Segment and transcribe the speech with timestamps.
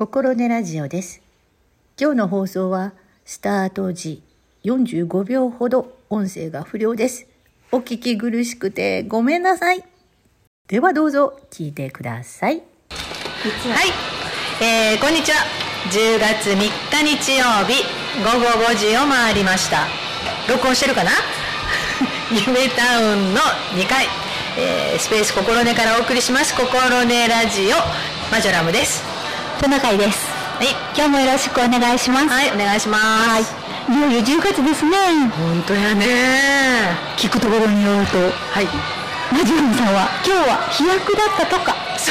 [0.00, 1.20] 心根ラジオです。
[2.00, 2.94] 今日の放送は
[3.26, 4.22] スタート時
[4.64, 7.26] 45秒ほど音声が不良です。
[7.70, 9.84] お聞き苦しくてごめんなさい。
[10.68, 12.54] ではどうぞ聞いてください。
[12.54, 12.64] はい、
[14.64, 15.36] えー、こんにちは
[15.90, 17.84] 10月3日日曜日
[18.24, 19.86] 午後5時を回りました
[20.50, 21.10] 録音してるかな？
[22.32, 23.40] 夢タウンの
[23.74, 24.06] 2階、
[24.56, 27.76] えー、スペース心根からお送りします心根ラジオ
[28.32, 29.09] マジョラムです
[29.60, 30.26] トナカイです。
[30.56, 30.68] はい。
[30.96, 32.28] 今日もよろしくお願いします。
[32.28, 32.96] はいお願いしま
[33.44, 33.52] す。
[33.92, 33.94] い。
[33.94, 34.96] よいよ10月ですね。
[35.36, 36.96] 本当やね。
[37.18, 38.66] 聞くところによると、はい。
[39.30, 41.76] マジュラムさんは今日は飛躍だったとか。
[41.98, 42.10] そ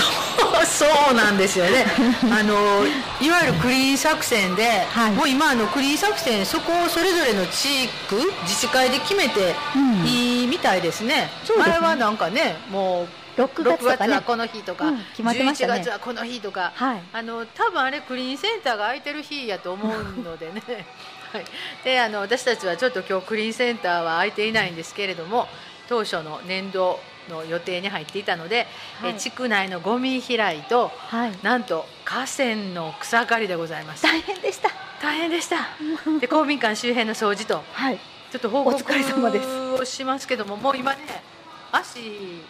[0.62, 1.86] うそうなんですよね。
[2.30, 2.86] あの
[3.20, 5.12] いわゆるクリーン作戦で、はい。
[5.14, 10.06] もう今あのクリーン作戦そこをそれぞれの地区自治会で決めてうん。
[10.06, 11.80] いいみたいですね,、そうですね。
[11.80, 13.08] 前はなんかねもう
[13.40, 14.14] 6月とかね。
[14.14, 15.74] はこの日とか、うん決まってましたね。
[15.74, 17.02] 11月はこの日とか、はい。
[17.14, 20.62] あの多分あれクリーンセンターが空いてる日やと思うのでね。
[21.32, 21.46] はい、
[21.84, 25.48] であの私たちはちょっと今日クリーンセンターは空いていないんですけれども
[25.88, 28.68] 当初の年度の予定に入っていたので、
[29.00, 29.12] はい。
[29.12, 31.34] え地区内のゴミ拾いとはい。
[31.44, 34.04] なんと河川の草刈りでございます。
[34.04, 34.70] 大変でした。
[35.02, 35.70] 大変でした。
[36.20, 37.64] で公民館周辺の掃除と。
[37.74, 38.00] はい。
[38.32, 39.70] ちょっと報告お疲れ様です。
[39.82, 41.24] をしますけどももう今ね
[41.72, 42.42] 足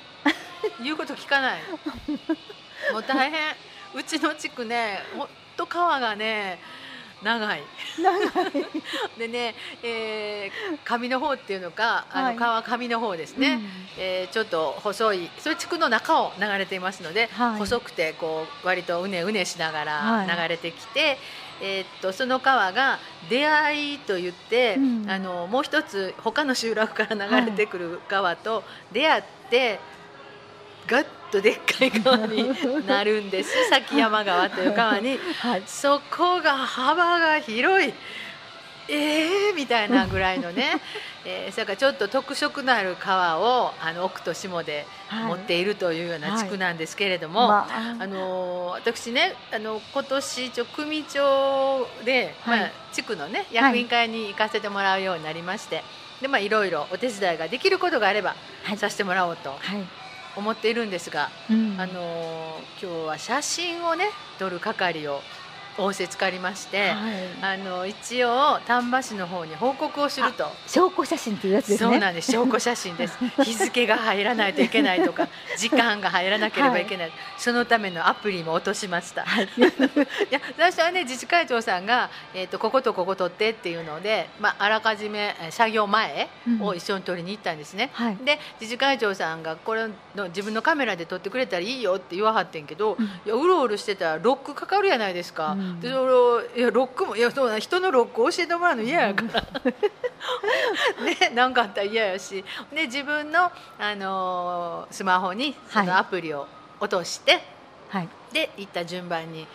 [0.83, 1.61] 言うこと聞かない。
[2.91, 3.55] もう大変。
[3.95, 6.59] うちの地区ねほんと川がね
[7.23, 7.63] 長い。
[9.17, 12.35] でね、えー上の方っていうのかあの、はい。
[12.37, 13.69] 川上の方ですね、うん。
[13.97, 17.59] えーちょっと細いそういう地区の中を流れていますので、はい。
[17.59, 20.27] 細くてこう割とうねうねしながらはい。
[20.27, 21.17] 流れてきて、
[21.61, 22.99] えーっとその川が
[23.29, 25.05] 出会いと言って、うん。
[25.09, 29.79] あのもう一つ他の集落から流れてくる川と出会って、
[30.89, 32.49] ガッとでっかい川に
[32.87, 33.51] なるんです。
[33.69, 35.19] 崎山川という川に。
[35.39, 35.63] はい。
[35.67, 37.93] そこが幅が広い。
[38.91, 40.81] えー、みたいなぐらいのね、
[41.23, 45.27] えー、それからちょっと特色のある川をあの奥と下ではい。
[45.27, 47.67] 持っているというような地区なんですけれども、ま
[47.99, 52.59] あのー私ねあの今年一応組長で、はい。
[52.61, 55.83] まあ、地区のね役員会に行かせてもらうようになりまして、
[56.19, 58.77] でまあいろいろお手伝いができることがあればはい。
[58.77, 59.59] させてもらおうとはい。
[60.35, 61.75] 思っているんですが、うん。
[61.79, 64.05] あのー今日は写真をね
[64.37, 65.21] 撮る係を
[65.79, 66.95] 仰せつかりまして、はい。
[67.41, 70.47] あの一応丹波市の方に報告をすると。
[70.67, 71.89] 証拠写真っていうやつですね。
[71.89, 79.49] そうなんです証拠写真です 日付が入らないといけないとか時間が入らなければいけない、そのためのアプリも落としました、はい。
[79.57, 79.61] い
[80.29, 86.29] や最初はね自治会長さんが、えー、とこことここ取ってっていうので、まあ、あらかじめえー作業前
[86.61, 88.17] を一緒に取りに行ったんですね、はい。
[88.23, 99.41] で自治会長さんがこれの自分のカメラで撮ってくれたらいいよって言わはってんけど、うんいやうろうろしてたらロックかかるやないですか、うんでそれをいやロックもいやそうだ人のロック教えてもらうの嫌やから、
[101.03, 102.43] ねなんかあったら嫌やし。
[102.73, 106.47] で自分の、あのースマホにそのはいアプリを
[106.79, 107.41] 落として、
[107.89, 108.09] はい。
[108.31, 109.45] で行った順番に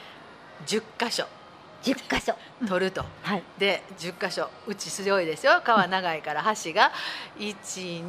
[0.66, 1.24] 10箇所。
[1.82, 2.34] 10箇所。
[2.66, 3.04] 撮ると。
[3.22, 3.42] はい。
[3.58, 4.48] で10箇所。
[4.66, 5.60] うち強いですよ。
[5.62, 6.90] 川長いから橋が。
[7.38, 8.02] えもし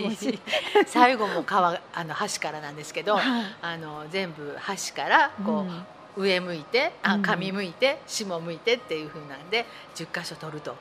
[0.00, 0.40] もし。
[0.74, 3.24] 1234最後も川あの橋からなんですけど、はい。
[3.62, 5.72] あの全部橋からこう、
[6.16, 10.76] 上向いてあうん上向いて下向いてっていう風なんで10箇所取ると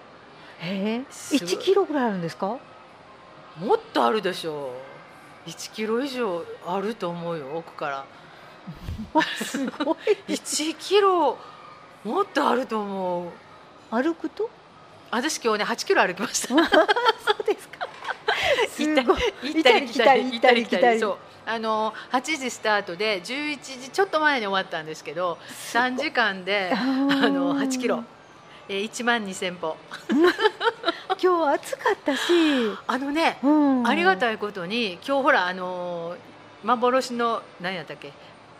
[0.59, 1.11] へえ。
[1.11, 2.57] すごい1キロぐらいあるんですか？
[3.57, 4.71] もっとあるでしょ
[5.45, 8.05] う1キロ以上あると思うよ奥から
[9.35, 10.33] すごい。
[10.33, 11.37] 1キロ
[12.03, 13.29] もっとあると思う
[13.91, 14.49] 歩くと？
[15.11, 16.57] 私今日ね8キロ歩きましたそう
[17.45, 17.87] ですか。
[18.77, 25.37] 行ったり来たり行ったり来たりそうあの8時スタートで11時ちょっと前に終わったんですけど
[25.73, 28.03] 3時間であの8キロ、
[28.69, 29.75] えー、1万2000歩。
[31.21, 32.21] 今日は暑かったし、
[32.87, 33.87] あのね、うん。
[33.87, 34.17] ありがい。
[34.17, 36.17] たいことに今日ほらあのー
[36.63, 38.13] 幻の何やったっけ、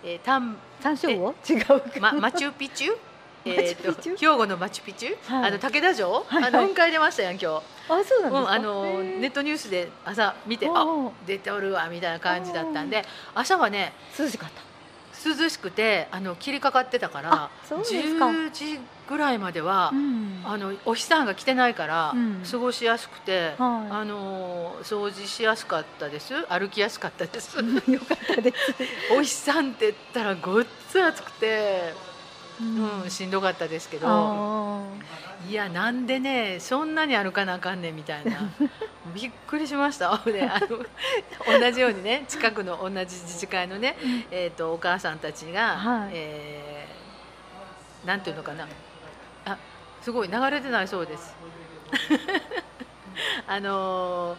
[0.04, 1.54] えー、タン山椒魚？
[1.54, 2.00] 違うか。
[2.02, 2.98] ま、マチュピチュ？
[3.46, 5.48] えーと兵庫のマチュピチュ、はい。
[5.50, 6.44] あの武田城、はいはい。
[6.46, 8.32] あの雲海出ましたやん今日、あ、そうなん。
[8.32, 13.04] うん、あのネットニュースで朝見てあ出ておるわみたいな感じだったんで
[13.36, 14.62] 朝はね涼しかった。
[15.26, 18.28] 涼しくてあの霧かかってたからあそうですか。
[18.28, 20.42] 10時ぐらいまでは、ん。
[20.46, 22.44] あのお日さんが来てないから、うん。
[22.50, 23.92] 過ごしやすくて、はい。
[23.92, 26.34] あの掃除しやすかったです。
[26.48, 27.58] 歩きやすかったです。
[27.58, 28.76] よかったです。
[29.16, 31.94] お日さんって言ったらごっつ暑くて
[32.62, 34.08] うん、しんどかったですけど。
[34.08, 34.84] あ
[35.50, 38.50] いやなんでねそんなに歩かなあかんねんみたいな。
[39.14, 40.18] びっくりしました。
[40.26, 43.98] で あの同じようにね近くの同じ自治会のね、
[44.32, 46.12] えー、とお母さんたちが、はい。
[46.14, 47.04] えー
[48.08, 48.68] なんていうのかな。
[49.46, 49.58] あ
[50.02, 51.36] すごい流れてないそうです。
[53.48, 54.38] あのー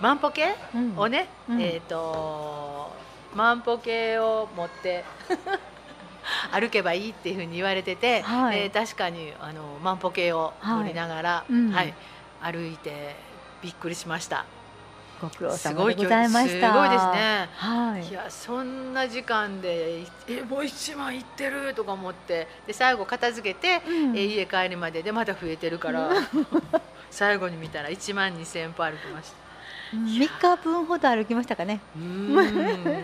[0.00, 0.98] 万歩計うん。
[0.98, 1.60] をね、うん。
[1.60, 2.90] えっ、と
[3.34, 5.04] 万歩計を持って
[6.52, 8.58] 歩けばいいっていうふうに言われてて、はい。
[8.60, 11.70] えー確かにあの万歩計を乗りながら、はいうん。
[11.70, 11.94] はい。
[12.42, 13.14] 歩いて
[13.62, 14.44] びっくりしました。
[15.20, 16.72] ご苦労す様でございました。
[16.72, 17.48] すごいですね。
[17.54, 18.08] はい。
[18.08, 24.16] いやそんな時間でえもう一枚行ってるとか思ってで最後片付けて、うん。
[24.16, 26.08] え家帰るまででまた増えてるから
[27.10, 29.39] 最後に見たら1万2000歩歩きました
[29.92, 31.80] 3日分ほど歩きましたかね。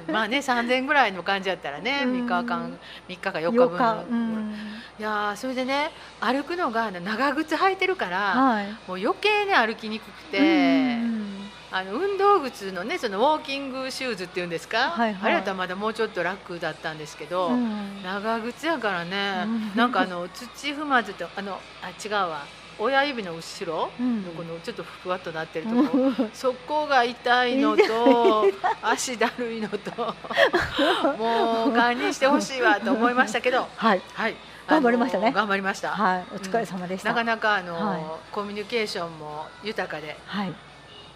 [0.08, 2.26] まあね3000ぐらいの感じやったらねうん。
[2.26, 2.78] 3日間
[3.08, 4.54] 3日か4日8分
[4.98, 5.90] いやーそれでね
[6.20, 8.66] 歩くのが長靴履いてるから、はい。
[8.66, 11.36] もう余計ね歩きにくくて、うん。
[11.72, 15.22] あの運動靴のねそのウォーキングシューズっていうんですか、はいはい。
[15.22, 18.02] あれやったらまだもうちょっと楽だったんですけど、うん。
[18.02, 19.76] 長靴やからね、うん。
[19.76, 22.44] なんかあの土踏まずとあのあ違うわ
[22.78, 24.24] 親指の後ろうん。
[24.24, 28.44] のこのちょっとふわっとなってるとこ、そこが痛いのと
[28.82, 29.90] 足だるいのと
[31.18, 33.66] もう堪忍してほしいわと思いましたけど。
[33.76, 34.02] はい。
[34.14, 34.36] はい。
[34.66, 35.32] 頑張りましたね。
[35.32, 36.24] 頑張りました、はい。
[36.32, 37.10] お疲れ様でした。
[37.10, 38.00] なかなかあの、はい。
[38.32, 40.52] コミュニケーションも豊かではい。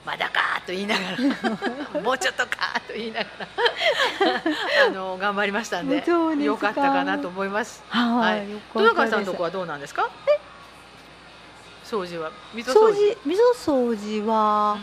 [0.06, 1.02] まだかーと言いなが
[1.92, 4.42] ら もうちょっとかーと言いながら
[4.86, 6.02] あの頑張りましたんで
[6.42, 7.82] よかったかなと思います。
[7.90, 8.48] はい。
[8.74, 10.08] 豊川さんのとこはどうなんですか？
[11.90, 12.31] 掃除は？
[12.54, 12.94] 溝掃掃除。
[12.94, 14.82] 除溝掃除はうん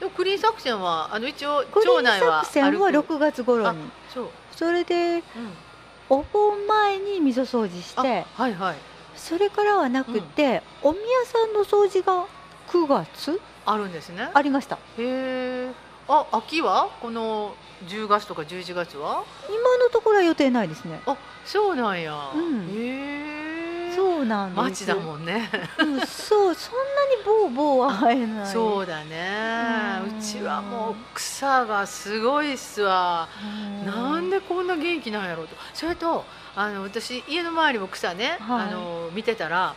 [0.00, 3.78] でもクリーン作戦はあの一応クリーン町内は作戦は歩く？6月頃あに
[4.14, 4.28] そう。
[4.52, 5.22] それでうん
[6.10, 8.76] お盆前に溝掃除しあてはいはい
[9.14, 12.24] それからはなくて、お宮さんの掃除が
[12.68, 13.40] 9月？
[13.66, 14.30] あるんですね。
[14.32, 15.72] ありましたへえ。
[16.06, 16.88] あ秋は？
[17.02, 17.54] この
[17.88, 19.24] 10月とか11月は？
[19.48, 22.30] 今のところは予定ないですねあそうなんや。
[22.34, 23.37] うんへえ。
[24.18, 24.84] そうなんです。
[24.84, 25.48] 町だもんね。
[25.78, 28.46] うんそうそんなにボーボーは生えない。
[28.52, 30.00] そうだね。
[30.18, 33.28] うちはもう草がすごいっすわ。
[33.40, 33.86] うん。
[33.86, 35.54] なんでこんな元気なんやろうと。
[35.72, 36.24] それと
[36.56, 38.68] あの私家の周りも草ね、はい。
[38.68, 39.76] あの見てたら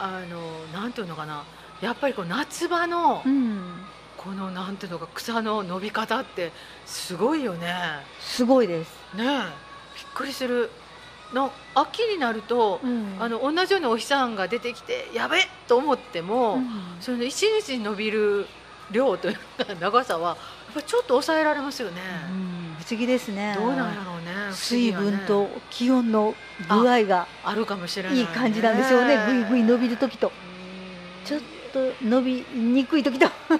[0.00, 1.44] あのなんていうのかな。
[1.80, 3.84] やっぱりこう夏場のうん。
[4.16, 6.50] このなんていうのか草の伸び方って
[6.86, 7.74] すごいよね。
[8.18, 9.28] すごいです、ねえ。
[9.28, 9.44] びっ
[10.14, 10.70] くりする
[11.34, 13.16] の秋になると、うん。
[13.20, 16.70] あの同じようにお日さんが出てきてやべっと思っても、うん。
[17.00, 18.46] それの一日に伸びる
[18.90, 20.36] 量というか長さはやっ
[20.74, 22.00] ぱりちょっと抑えられますよね。
[22.30, 22.76] うん。
[22.78, 23.54] 不思議ですね。
[23.58, 24.52] どうなんやろうね。
[24.52, 26.34] 水分と気温の
[26.68, 29.18] 具合があるかもしれない、いい感じなんですよね。
[29.26, 30.28] ぐいぐい伸びる時と。
[30.28, 31.26] うん。
[31.26, 31.40] ちょっ
[31.74, 33.26] と伸びにくい時と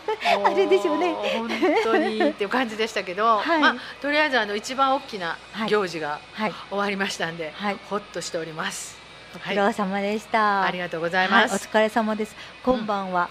[0.47, 1.09] あれですよね。
[1.09, 1.49] もう本
[1.83, 3.61] 当にっていう感じでしたけど、 はい。
[3.61, 5.69] まあとりあえずあの一番大きなはい。
[5.69, 6.55] 行事がはい。
[6.71, 7.77] 終わりましたんで、はい。
[7.91, 8.97] ほっとしております。
[9.35, 11.67] ごはい苦労様でした、ありがとうございはい、ます。
[11.67, 12.37] お疲れ様です。
[12.63, 13.29] 今晩は、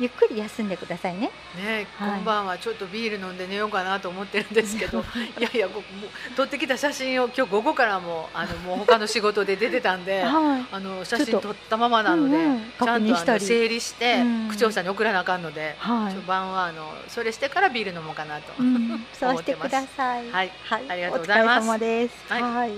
[0.00, 1.30] ゆっくり休んでくださいね。
[1.56, 2.10] ね、はい。
[2.18, 5.04] 今晩はちょっとビール飲んで寝ようかなと思ってるんですけど
[5.38, 5.42] い。
[5.42, 5.68] やいや
[6.36, 10.66] 撮ってきた写真を今日午後からもあのもう他の仕事で出てたんではい。
[10.72, 14.48] あの写真撮ったままなので、うんうんちゃんと整理して、うん。
[14.48, 16.26] 区長さんに送らなあかんので、はい。
[16.26, 19.68] 晩はあのそれしてからビール飲もうかなと、うん、そう思ってます。
[19.68, 20.30] してください。
[20.30, 20.52] はい。
[20.64, 21.68] はい、ありがとうございます。
[21.68, 22.32] お疲れ様です。
[22.32, 22.42] はい。
[22.42, 22.72] はい。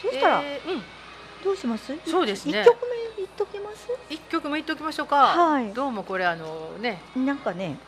[0.00, 0.82] そしたら、えーうん
[1.44, 1.92] どうします？
[2.06, 2.60] そうですね。
[2.60, 2.76] 一曲
[3.16, 3.88] 目いっときます？
[4.08, 5.72] 一曲も言っておきましょうか、はい。
[5.72, 7.78] どうもこれあのね、なんかね、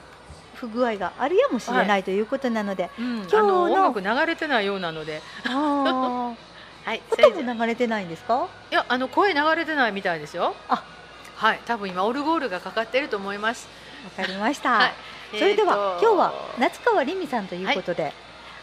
[0.54, 6.34] 不具合があるやもしれないということなので、うん、今日あのの音楽流れてないようなので、あ
[6.84, 8.48] はい、音も流れてないんですか？
[8.70, 10.54] いやあの声流れてないみたいですよ。
[10.68, 10.82] あ。
[11.36, 13.68] はい、多分今オルゴールがかかってると思います。
[14.16, 14.70] わかりました。
[14.78, 14.92] はい。
[15.36, 16.02] それでは、えーと。
[16.02, 18.12] 今日は夏川りみさんということで、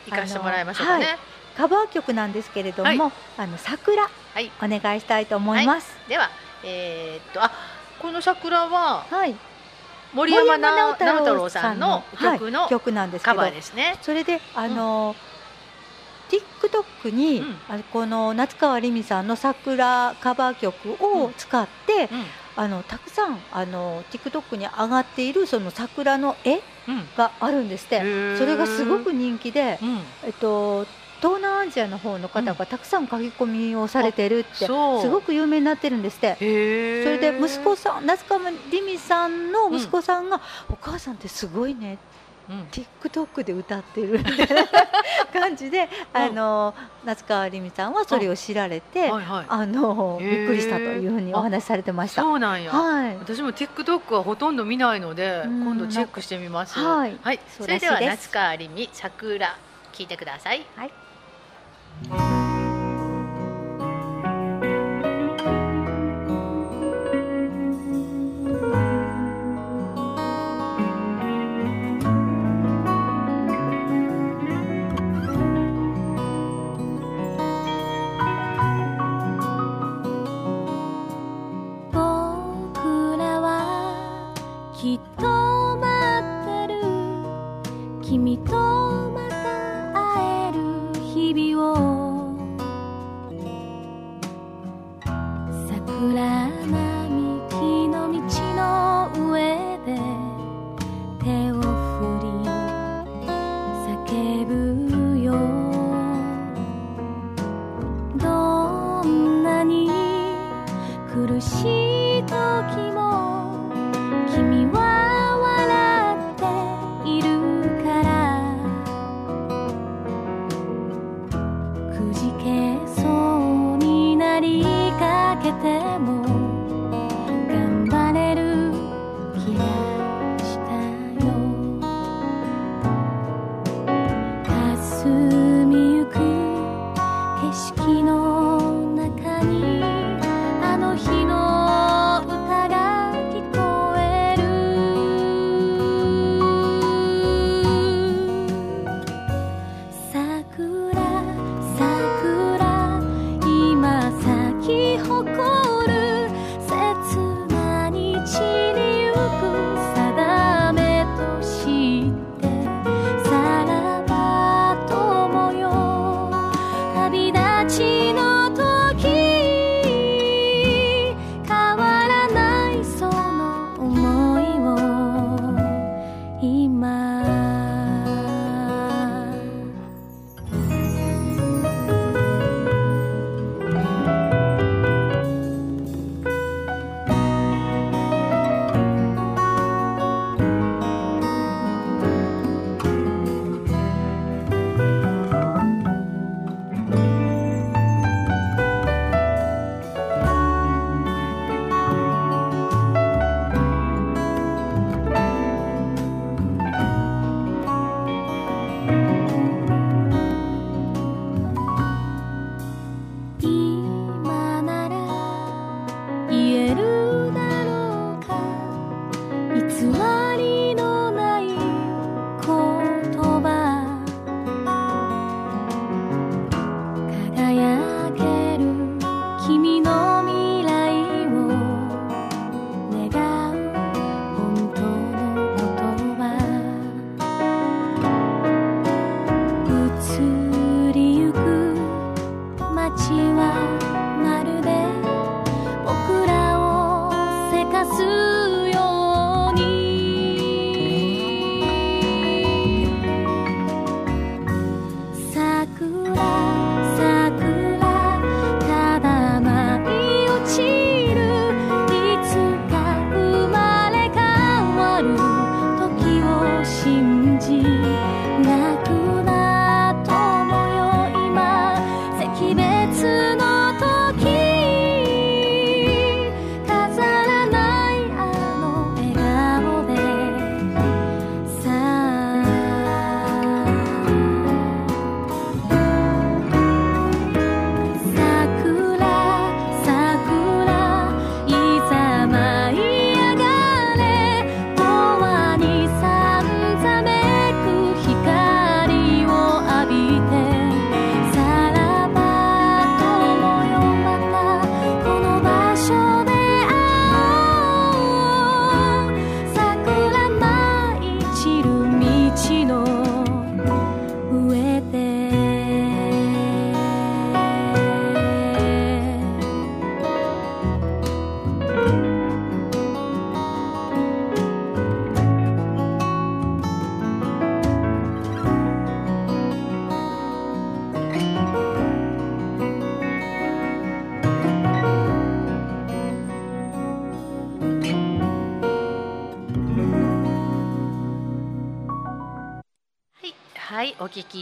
[0.07, 1.17] 行かしてもらいましょうかね。
[1.57, 3.13] カバー曲なんですけれども、はい。
[3.37, 5.95] あの桜はい、お願いしたいと思います。
[6.07, 6.29] では、
[6.63, 7.51] えーっとあ
[8.01, 9.35] この桜ははい。
[10.13, 13.97] 森山直直太朗さんのの曲のはい曲なんですけどね。
[14.01, 15.15] それであの、
[16.29, 17.83] TikTok に、うん。
[17.91, 22.25] この夏川りみさんの桜カバー曲を使って、うん。
[22.55, 26.55] あのたくさんあの TikTok に上がっているその桜の絵
[26.87, 27.07] うん。
[27.15, 27.99] があるんですって。
[28.37, 29.99] それがすごく人気で、うん。
[30.25, 30.85] えっと、
[31.21, 35.01] 東南アジアの方の方がたくさん書き込みをされてるって、そう。
[35.01, 36.35] すごく有名になってるんですって。
[36.35, 41.97] それで息子さん夏川りみさんの息子さんが、お母さんってすごいね
[42.49, 42.67] うん。
[42.71, 44.19] TikTok で歌ってる。
[44.19, 44.45] みたいな
[45.31, 46.73] 感じで、あの
[47.05, 49.45] 夏川りみさんはそれを知られて、はいはい。
[49.47, 52.21] あのびっくりしたというふうにお話しされてました。
[52.21, 53.17] そうなんや、はい。
[53.17, 55.65] 私も TikTok はほとんど見ないのでうん。
[55.65, 56.79] 今度チェックしてみます。
[56.79, 57.19] はい。
[57.57, 58.27] それではそうらしいです。
[58.27, 59.57] 夏川りみ桜
[59.93, 60.65] 聞いてください。
[60.75, 60.91] はい
[62.07, 62.48] Thank you.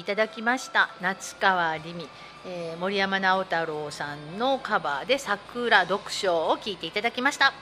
[0.07, 0.89] ただきました。
[1.01, 2.07] 夏川りみ、
[2.45, 7.53] えー森山直太朗さんのカバーで桜読書を聞いていただきました。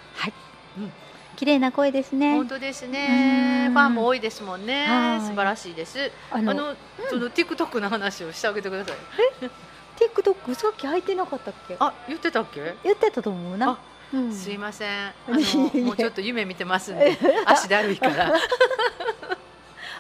[1.35, 3.65] 綺麗な声ですね本当ですね。
[3.67, 5.21] うんファンも多いですもんねはい。
[5.21, 6.11] 素晴らしいです。
[6.31, 6.75] あのあの、
[7.09, 8.95] その TikTok の話をしてあげてください。
[9.97, 11.75] TikTok さっき入ってなかったっけ？
[11.79, 12.75] あ、言ってたっけ？
[12.83, 13.77] 言ってたと思うなあ
[14.13, 15.07] うんすいません。
[15.07, 18.31] あいえいえのもうちょっと夢見てますんで、 足だるいから。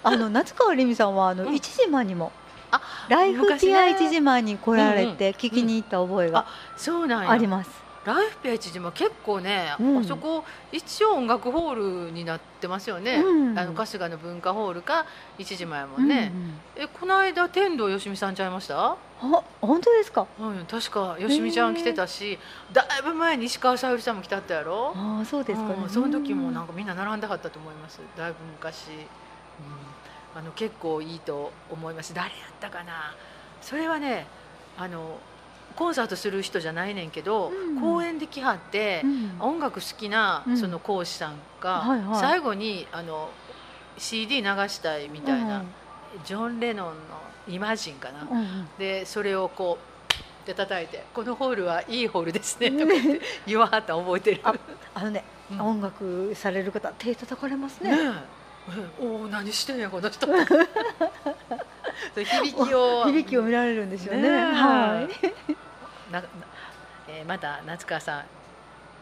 [0.05, 1.55] あの夏川りみさんはあのうん。
[1.55, 2.31] 一時間にも
[2.69, 5.17] あ、ライフピア一時間に来られうんうん。
[5.17, 6.45] て聞きに行った覚えが
[6.77, 7.31] そうなんや。
[7.31, 7.85] あります。
[8.05, 9.97] ライフページでも結構ね、うん。
[9.97, 13.57] あそこ一応音楽ホールになってますよね、うん。
[13.57, 15.07] あの春日の文化ホールか
[15.39, 16.31] 一時前もんね、
[16.75, 18.75] えこの間天童よしみさんちゃいました？
[19.23, 20.27] うんうんあ本当ですか？
[20.39, 22.37] うん、確かよしみちゃん来てたし、
[22.71, 24.93] だいぶ前に石川さゆりさんも来たったやろ？
[24.95, 25.75] ああそうですかね。
[25.81, 28.01] うんその時もなんかかみんな並んではったと思います。
[28.15, 28.89] だいぶ昔、
[30.33, 32.13] うん、あの結構いいと思います。
[32.13, 33.15] 誰やったかな。
[33.61, 34.27] それはね
[34.77, 35.19] あの
[35.75, 39.03] コンサートする人じゃないねんけど、うん公演で来はって、
[39.39, 40.57] 音楽好きなうん。
[40.57, 42.19] その講師さんが、はいはい。
[42.19, 43.29] 最後にあの
[43.97, 45.63] CD 流したいみたいな、
[46.23, 46.93] ジョン・レノンの
[47.47, 48.67] 「イマジン」かな、うんうん。
[48.79, 49.77] でそれをこ
[50.43, 54.41] うで叩いて「このホールはいいホールですね」とか言って言わはったの覚えてる。
[54.43, 54.53] あ
[54.93, 55.61] あのね、うん。
[55.61, 57.91] 音楽される方手叩かれますね。
[57.91, 58.44] ねええ
[58.99, 60.25] おお何してんやこの人
[62.15, 64.29] 響きを 響きを見られるんですよね。
[64.29, 65.53] はい。
[66.11, 66.27] なな
[67.07, 68.23] えーまた夏川さん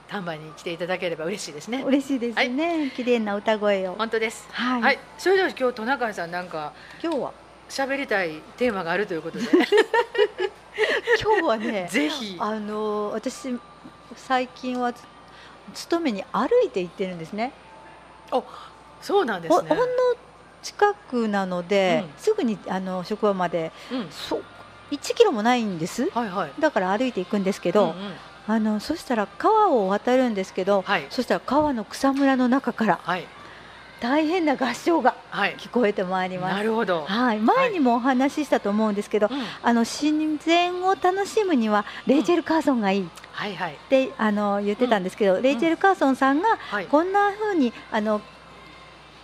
[0.10, 2.92] 丹波に来ていただければ嬉しいですね嬉しいですね。
[2.96, 3.96] 綺麗な歌声を。
[3.96, 4.82] 本当ですはい。
[4.82, 7.32] はい、それでは今日トナカイさんなんか今日は？
[7.70, 9.46] 喋りたいテーマがあるということで
[11.22, 13.58] 今日はね、ぜひあの私
[14.16, 15.02] 最近はつ
[15.74, 17.52] 勤めに歩いて行ってるんですね。
[19.04, 19.70] そうなんですね。
[19.70, 19.86] ほほんの
[20.64, 22.10] 近くなので、うん。
[22.18, 24.08] すぐにあの職場までうん。
[24.10, 24.44] そう
[24.92, 26.10] 1キロもないんです。
[26.12, 26.52] はいはい。
[26.60, 27.96] だから歩いていくんですけど、うんうん。
[28.48, 31.06] あのそしたら川を渡るんですけど、はい。
[31.10, 33.28] そしたら川の草むらの中からはい。
[34.00, 35.56] 大変な合唱がはい。
[35.58, 36.56] 聞こえてまいります。
[36.56, 39.42] なるほど、はい、前にもお話ししたと思うんですけど、うん。
[39.62, 40.12] あの自
[40.46, 43.02] 然を楽しむにはレイチェル・カーソンがいい。
[43.04, 43.78] っはいはい。
[43.90, 46.86] て、あの言ってたんですけど、レイチェル・カーソンさんがはい。
[46.86, 48.22] こんな風にあの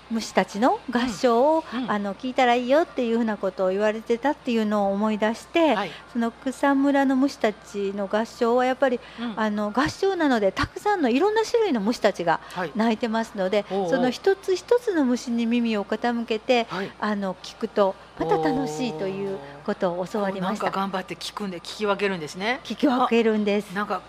[0.09, 1.83] 虫たちの合唱を、うん。
[1.83, 1.91] うん。
[1.91, 5.91] あの聞いたらいいよっていうふうなことを言われてたっていうのを思い出して、はい。
[6.11, 9.39] その草むらの虫たちの合唱はやっぱりうん。
[9.39, 12.71] あの合唱なのでたくさんのいろんな種類の虫たちがはい。
[12.75, 13.83] 鳴いてますのでおう。
[13.83, 16.91] おうその一つ一つの虫に耳を傾けてはい。
[16.99, 20.71] あの聞くとまた楽しいということを教わりましなんかた。
[20.71, 22.59] 頑張って聞くんで聞き分けるんですね。
[22.63, 23.71] 聞き分けるんです。
[23.73, 24.01] なんか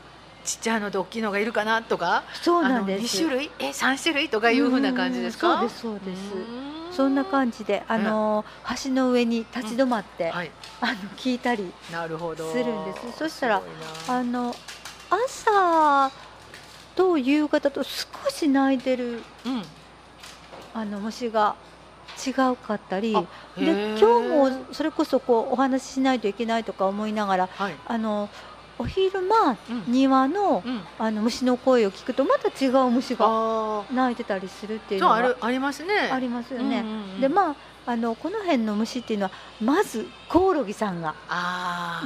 [0.44, 3.20] ちっちゃいのと大きいのがいるかなとかそうなんです。
[3.20, 3.50] あの2種類？
[3.58, 5.62] え三種類とかいうふうな感じですか？
[5.62, 6.50] うんそうですそうです。
[6.88, 6.92] うん。
[6.92, 8.44] そんな感じであの
[8.84, 10.50] 橋の上に立ち止まって、はい。
[10.80, 12.50] あの聞いたりなるほど。
[12.52, 13.18] するんです。
[13.18, 13.62] そしたら
[14.08, 14.54] あの
[15.08, 16.10] 朝
[16.96, 19.62] と夕方と少し鳴いてるうん。
[20.72, 21.56] あの虫が
[22.26, 23.24] 違うかったりあ
[23.58, 27.74] で今日もそれこそこうお話ししないといけないとか思いながらはい。
[27.86, 28.28] あの
[28.80, 29.84] お昼間うん。
[29.86, 30.80] 庭のうん。
[30.98, 36.10] あの虫の声を聞くとまた違う虫があ鳴いてたりするっていううのがあるありますね。
[36.10, 36.84] ありますよね。
[37.20, 41.14] でまああのこの辺の虫っていうのはまずコオロギさんが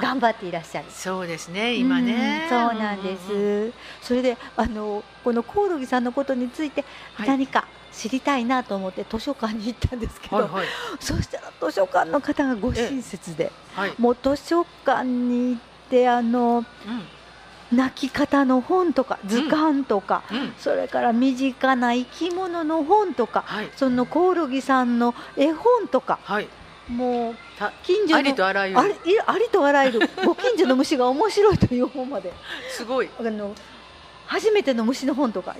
[0.01, 0.87] 頑張っていらっしゃる。
[0.91, 2.49] そうですね今ね。
[2.51, 6.85] うんそうなんです、それであのこのコオロギさんのことについて
[7.15, 7.29] はい。
[7.29, 10.67] 何か知りたいなと思って図書館に行ったんですけど、はいはい。
[10.99, 13.95] そしたら図書館の方がご親切ではい。
[13.99, 15.74] もう図書館に行って
[16.09, 16.65] あの
[17.73, 20.37] 泣き方の本とか図鑑とか、うん。
[20.37, 20.55] うん。
[20.59, 23.71] それから身近な生き物の本とかはい。
[23.77, 26.49] そのコオロギさんの絵本とかはい。
[26.89, 28.81] もうた近所のありとあらゆる。
[28.81, 32.33] いありとあらゆるご近所の虫が面白いという本まで。
[32.71, 33.09] すごい。
[33.19, 33.55] あの
[34.27, 35.55] 初めての虫の本とか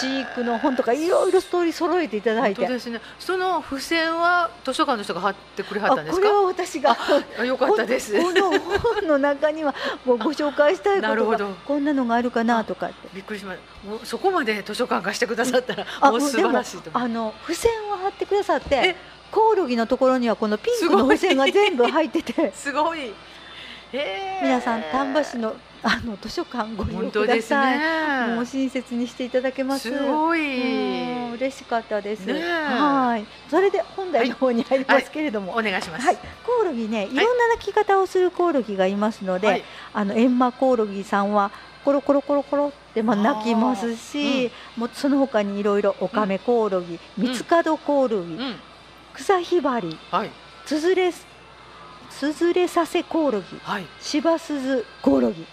[0.00, 2.66] 飼育の本とかいろいろストーリー揃えていただいて。
[2.68, 2.78] ね。
[3.18, 6.26] その付箋は図書館の人が貼ってくれはあったんですか？
[6.26, 6.96] これは私が。
[7.38, 8.20] あよかったです。
[8.20, 11.48] この本の中にはもうご紹介したいことがなるほど。
[11.66, 13.08] こんなのがあるかなとかって。
[13.14, 18.96] びっくりしましたもうそこまで図書館貸してくださったらあもう素晴らしいとあの付箋を貼ってくださってえ？
[19.30, 22.50] コオロギのところにはこのピンクの付箋が全部入ってて。
[22.56, 23.12] すごい。
[24.42, 27.78] 皆さん丹波市のあの図書館ご利用本ください、
[28.28, 28.34] ね。
[28.34, 29.90] もう親切にしていただけます。
[29.90, 31.24] すごい。
[31.24, 32.42] うん嬉しかったです、ねえ。
[32.42, 33.24] はい。
[33.48, 36.06] それで本題の方に入りますけれども、お願いします。
[36.06, 37.06] はい、コオロギねい。
[37.06, 39.64] ろんな鳴き方をするコオロギがいますので、はい。
[39.94, 41.50] あのエンマコオロギさんは
[41.84, 48.56] コロコロコロコロってまあ鳴きますし、もうその他にいろいろオカメコオロギ、ミツカドコオロギ、うん。
[49.14, 50.30] クサヒバリ、はい。
[50.66, 51.26] スズレス
[52.10, 53.86] ズレサセコオロギはい。
[54.00, 55.46] シバスズコオロギ。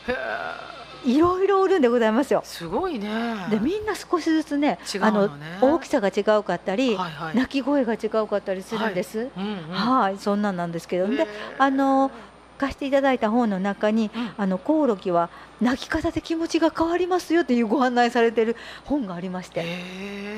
[1.06, 2.42] いろいろおるんでございますよ。
[2.44, 3.48] すごいね。
[3.50, 5.46] でみんな少しずつね違うのね。
[5.60, 7.36] あの大きさが違うかったり、はいはい。
[7.36, 9.30] 鳴き声が違うかったりするんです。
[9.38, 9.74] うんうん。
[9.74, 12.12] はい、そんなんなんですけど、で、あの
[12.58, 14.34] 貸していただいた本の中に、うん。
[14.38, 15.30] あのコオロギは
[15.62, 19.66] 鳴き方で気持ちが変わりますよっていうご案内されてる本がありまして、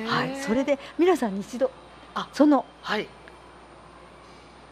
[0.08, 1.72] はい、それで皆さんに一度
[2.16, 3.08] あそのはい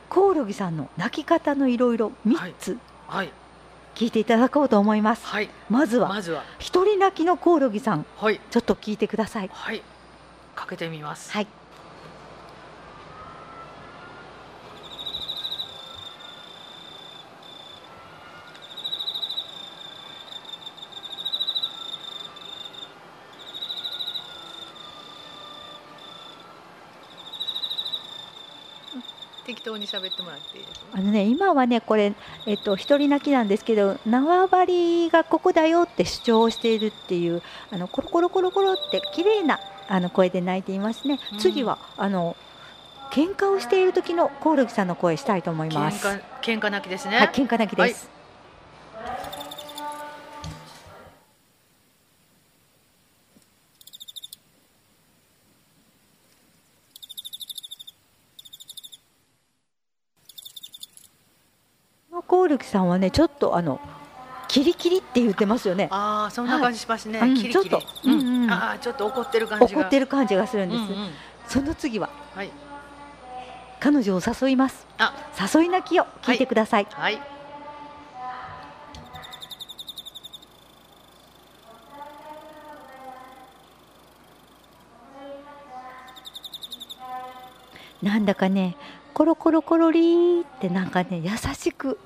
[0.09, 3.31] コオロギさんの鳴き方のいろいろ三つはい。
[3.95, 5.25] 聞いていただこうと思います。
[5.25, 5.49] はい。
[5.69, 6.43] まずはまずは。
[6.59, 8.39] 一人鳴きのコオロギさん、はい。
[8.51, 9.49] ちょっと聞いてください。
[9.51, 9.81] はい。
[10.55, 11.31] かけてみます。
[11.31, 11.47] はい。
[29.47, 32.13] 適当に喋ってもらっていいですかあのね今はねこれ
[32.45, 41.17] えっと一人泣きなんですけど縄張りがここだよって主張をしているっていうあのコロコロコロコロって綺麗なあの声で鳴いていますね。
[41.31, 42.35] うん次はあの
[43.11, 46.05] 喧嘩をしている時のコオロギさんの声したいと思い喧ます。
[46.05, 48.09] 嘩喧嘩泣きですねはい、喧嘩泣きです。
[62.09, 63.79] このコオロギさんはねちょっとあの
[64.47, 65.89] キリキリって言ってますよね。
[65.91, 67.31] ああそんな感じしますね、はい。
[67.31, 67.69] うんキリキリ。
[67.69, 68.51] ちょっとうんうんうん。
[68.51, 69.81] ああちょっと怒ってる感じが。
[69.81, 70.79] 怒ってる感じがするんです。
[70.79, 71.09] うんうん。
[71.47, 72.09] その次は。
[72.33, 72.49] はい。
[73.79, 74.87] 彼女を誘います。
[74.97, 75.13] あ。
[75.53, 76.87] 誘い泣きを聞いてください。
[76.91, 77.19] はい。
[88.01, 88.77] なんだかね
[89.15, 91.99] コロコロコロリーってなんかね優しく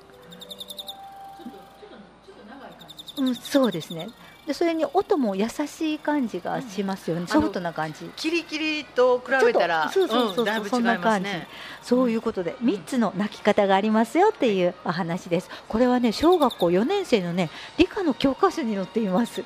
[3.18, 4.10] うんそうですね。
[4.46, 7.28] でそれに音も優しい感じがしますよね、ん。
[7.28, 8.10] ソフトな感じ。
[8.16, 11.30] キリキリと比べたらそうそうそうそうんそんな感じ。
[11.30, 11.48] ね
[11.84, 15.50] そういうことで3つの泣き方がありますよっていうお話です。
[15.68, 19.44] これはね小学校4年生のね理科の教科書に載っています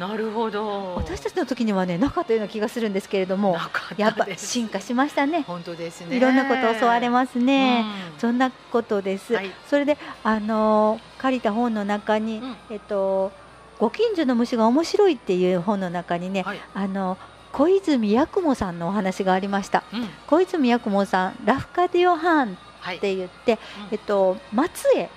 [0.00, 0.94] なるほど。
[0.96, 3.56] 私たちの時にはねなかったような気がするんですけれども
[3.98, 5.42] やっぱ進化しましたね。
[5.42, 6.16] 本当ですね。
[6.16, 7.84] いろんなことを教われますね、
[8.14, 8.18] うん。
[8.18, 9.34] そんなことです。
[9.34, 9.50] はい。
[9.68, 12.56] それで、あのー借りた本の中に、うん。
[12.70, 13.30] えっと、
[13.78, 16.60] ご近所の虫が面白いっていう本の中にね、はい。
[16.74, 17.18] あの
[17.52, 19.82] 小泉八雲さんのお話がありました。
[19.92, 20.08] うん。
[20.26, 23.58] 小泉八雲さん、ラフカディオハーンっはいて言って、うん。
[23.90, 25.10] えっと、松江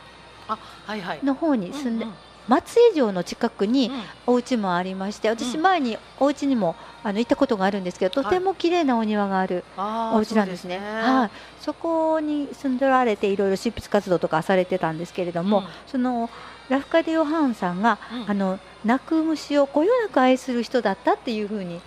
[0.50, 1.20] あはいはい。
[1.24, 2.16] の方に住んで、うんうん
[2.48, 4.04] 松江城の近くにうん。
[4.28, 5.62] お家もありまして、私うん。
[5.62, 10.80] 前にお家にもあの行ったことがあるんですけど、とても綺麗なお庭があるお家なんですね。
[10.80, 15.66] はい、そこに住んでおられていろいろ執筆活動とかされてたんですけれども、うん。
[15.88, 16.30] その
[16.70, 18.32] ラフカディオ・ハーンさんが、うん。
[18.32, 21.82] あの泣く虫をこよなく愛する人だったっていうふうに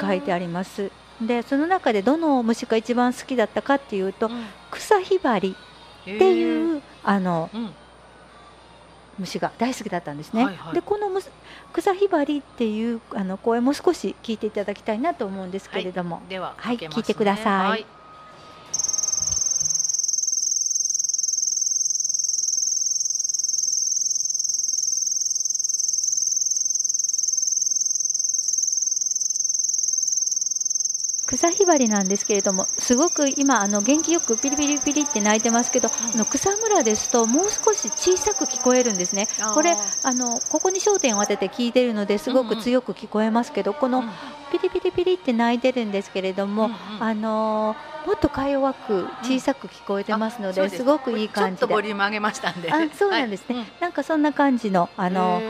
[0.00, 0.90] 書いてあります。
[1.20, 4.44] でその中でどの虫が一番好きだったかっていうと、うん。
[4.70, 5.56] 草ひばり
[6.02, 7.70] っていう、あのうん
[9.18, 10.44] 虫が大好きだったんですね。
[10.44, 10.74] はいはい。
[10.74, 11.08] でこの
[11.72, 16.22] 草ひばりっていうあの声も少し聞いていただきたいなと思うんですけれども。
[16.28, 17.00] でははいかけますね。
[17.02, 17.68] 聞いてください。
[17.68, 17.86] はい
[31.36, 39.28] 草ひばりなんですけれどもすごく今あの元気よくピリピリピリって鳴いてますけど、あの草むらですともう少し小さく聞こえるんですね。
[39.54, 44.10] これあのここに焦点を当てて聞いてるのですごく強く聞こえますけど、このうん。
[44.52, 46.70] ピリピリピリって鳴いてるんですけれども、
[47.00, 50.84] あのーもっとか弱く小さく聞こえてますので、す。
[50.84, 52.70] ごくいい感ちょっとじでボリューム上げましたんで。
[52.72, 53.66] あそうなんですね、はい。
[53.80, 55.42] なんかそんな感じのあうんの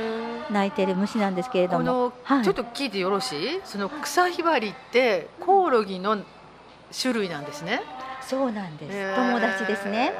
[0.50, 2.12] 鳴いてる虫なんですけれども。
[2.22, 2.44] はい。
[2.44, 3.60] ちょっと聞いてよろしい？
[3.64, 6.18] その草ひばりってコオロギの
[7.00, 7.82] 種類なんですね
[8.28, 10.12] そうなんです、友達ですね。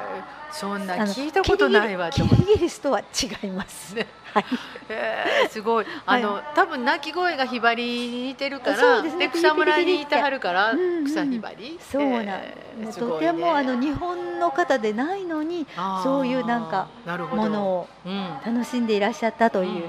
[0.51, 3.93] そんな聞いたことないわとキリギリスとは違います。
[3.95, 4.07] ね。
[4.33, 4.45] はい。
[4.89, 5.85] へーすごい。
[6.05, 9.29] あの、多分鳴き声がひばりに似てるからですね。
[9.29, 10.73] 草むらにいてはるから
[11.05, 11.77] 草ひばり。
[11.81, 15.67] そうなん、へーとてもあの日本の方でないのに
[16.03, 18.37] そういうなんかものをうん。
[18.45, 19.81] 楽しんでいらっしゃったといんうん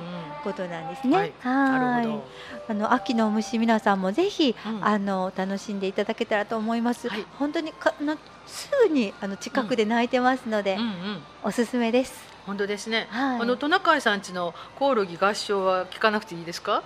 [0.48, 1.16] ことなんですね。
[1.16, 2.24] はいなるほ
[2.68, 7.08] あの秋の虫皆さんもぜひ、うんあの楽しんでいただけたらと思います。
[7.08, 12.14] はい本当にかあのすぐにあの近くで鳴いてますので、どうんうんおすすめです。
[12.46, 16.82] 本当ですね、はいあのトナカイさんちのコオロギ合唱は聞かなくていいですか？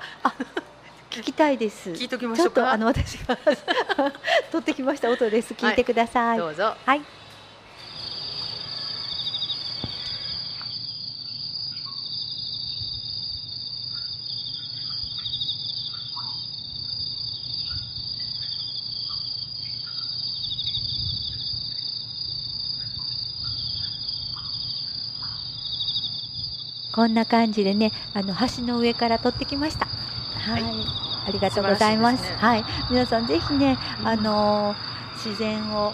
[1.10, 1.90] 聞きたいです。
[1.94, 3.36] 聞いときましょうかあの私が
[4.50, 5.54] 取ってきました音です。
[5.54, 6.38] 聞いてください。
[6.38, 7.02] どうぞはい。
[26.94, 29.86] こんな感じでねあの橋の上から撮ってきました。
[29.86, 30.72] はい、はい。
[31.26, 32.14] ありがとうございます。
[32.16, 32.36] いですね。
[32.38, 32.64] はい。
[32.90, 34.08] 皆さんぜひねうん。
[34.08, 34.92] あのー
[35.24, 35.92] 自然を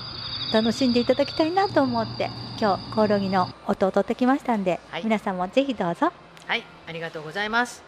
[0.54, 5.04] 楽しんでいただきたいなと思って今日コオロギの音を取ってきましたんで、はい。
[5.04, 6.10] 皆さんもぜひどうぞ。
[6.46, 7.82] はい、ありがとうございます。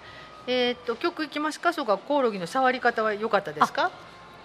[0.46, 1.72] えーっと曲いきますか？
[1.72, 3.90] そうか、コオロギの触り方は良かったですか？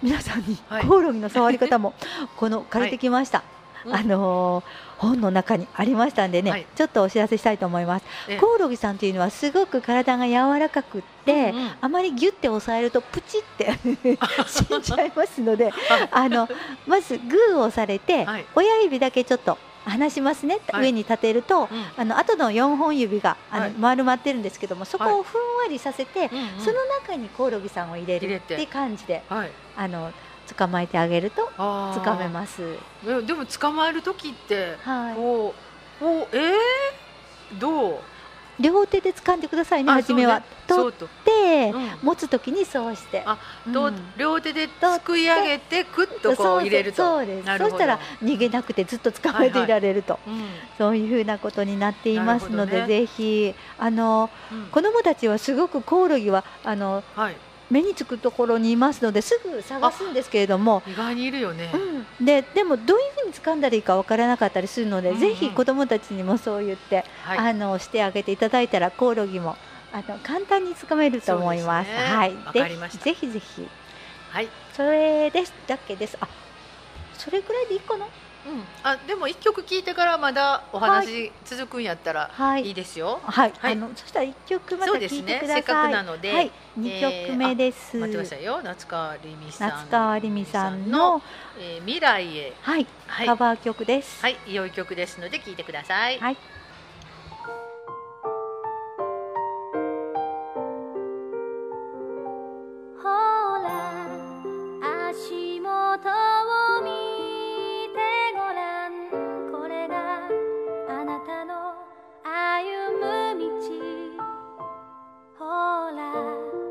[0.01, 0.85] 皆さんにはい。
[0.85, 1.93] コオロギの触り方も
[2.37, 3.43] この借りてきました、
[3.85, 3.95] うん。
[3.95, 4.63] あのー
[5.05, 6.65] 本の中にありましたんでね、はい。
[6.75, 8.05] ちょっとお知らせしたいと思います。
[8.27, 8.37] ええ。
[8.37, 11.71] コオロギさんというのはすごく体が柔らかくって、うんうん。
[11.81, 13.73] あまりギュッて押さえるとプチって
[14.47, 15.71] 死んじゃいますので
[16.11, 16.47] あの
[16.87, 18.45] まずグーを押されて、はい。
[18.55, 20.83] 親指だけちょっと離しますね、はい。
[20.85, 21.85] 上に立てると、うん。
[21.97, 23.71] あの後の4本指があの、はい。
[23.77, 26.49] 丸まってるんですけどもそこをふんわりさせて、うんうん。
[26.59, 28.65] その中にコオロギさんを入れるってて。
[28.65, 29.51] 感じではい。
[29.77, 30.11] あの
[30.53, 32.61] 捕まえてあげるとあー掴めます。
[33.05, 35.15] えでも捕まえる時ってはい。
[35.15, 35.53] こ
[36.01, 37.99] うこうえー、どう？
[38.57, 40.41] 両手で掴んでくださいねあ初めは。
[40.67, 41.77] そう取ねって、そうと。
[41.77, 43.21] うん持つときにそうして。
[43.25, 47.03] あうんと両手ですくい上げてくっとこう入れると。
[47.03, 50.45] そうですそしたら逃げなくてずっと捕まえていられると、うん
[50.77, 57.35] そういうふうなことになっていますので、ねぜひあのうん子どもたちはすごくコオロギはあのはい。
[57.69, 61.71] 目につくところにいますのですぐ探すんですけれども、意外にいるよね。
[62.19, 67.37] うん、ででもどういうふうに掴んだらいいかわからなかったりするので、うんうんぜひ子どもたちにもそう言って、はい。
[67.49, 69.55] あのしてあげていただいたらコオロギも
[69.91, 71.89] あの簡単に掴めると思います。
[71.89, 72.33] すねはい、
[72.91, 73.67] ぜひぜひ
[74.29, 74.47] はい。
[74.73, 76.17] それですだけです。
[76.19, 76.27] あ、
[77.13, 78.05] それぐらいでいいかな？
[78.45, 78.63] うん。
[78.83, 83.19] あでも一曲聞いてからまだお話続くんやったらはいいいですよ。
[83.23, 85.19] はい、はいあのそしたら一曲またそうですね。
[85.19, 85.55] 聞いてください。
[85.55, 86.33] せっかくなので。
[86.33, 87.97] はい、二曲目です。
[87.97, 88.61] 待ってくださいよ。
[88.63, 89.69] 夏川りみさん。
[89.69, 91.21] 夏川りみさんの、
[91.59, 92.53] えー未来へ。
[92.61, 93.27] はい、はい。
[93.27, 94.21] カバー曲です。
[94.21, 96.19] はい、良い曲ですので聞いてください。
[96.19, 96.37] はい
[103.01, 103.09] ほ
[103.63, 104.07] ら
[105.09, 106.44] 足元
[112.35, 114.19] 歩む道。
[115.39, 115.45] ほ
[115.95, 116.64] ら。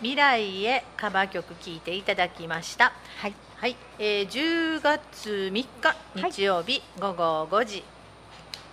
[0.00, 2.92] 未来へカバー曲聴いていただきました。
[3.16, 3.34] はい。
[3.56, 5.68] はい、えー、10月3日
[6.14, 7.82] 日曜日午後5時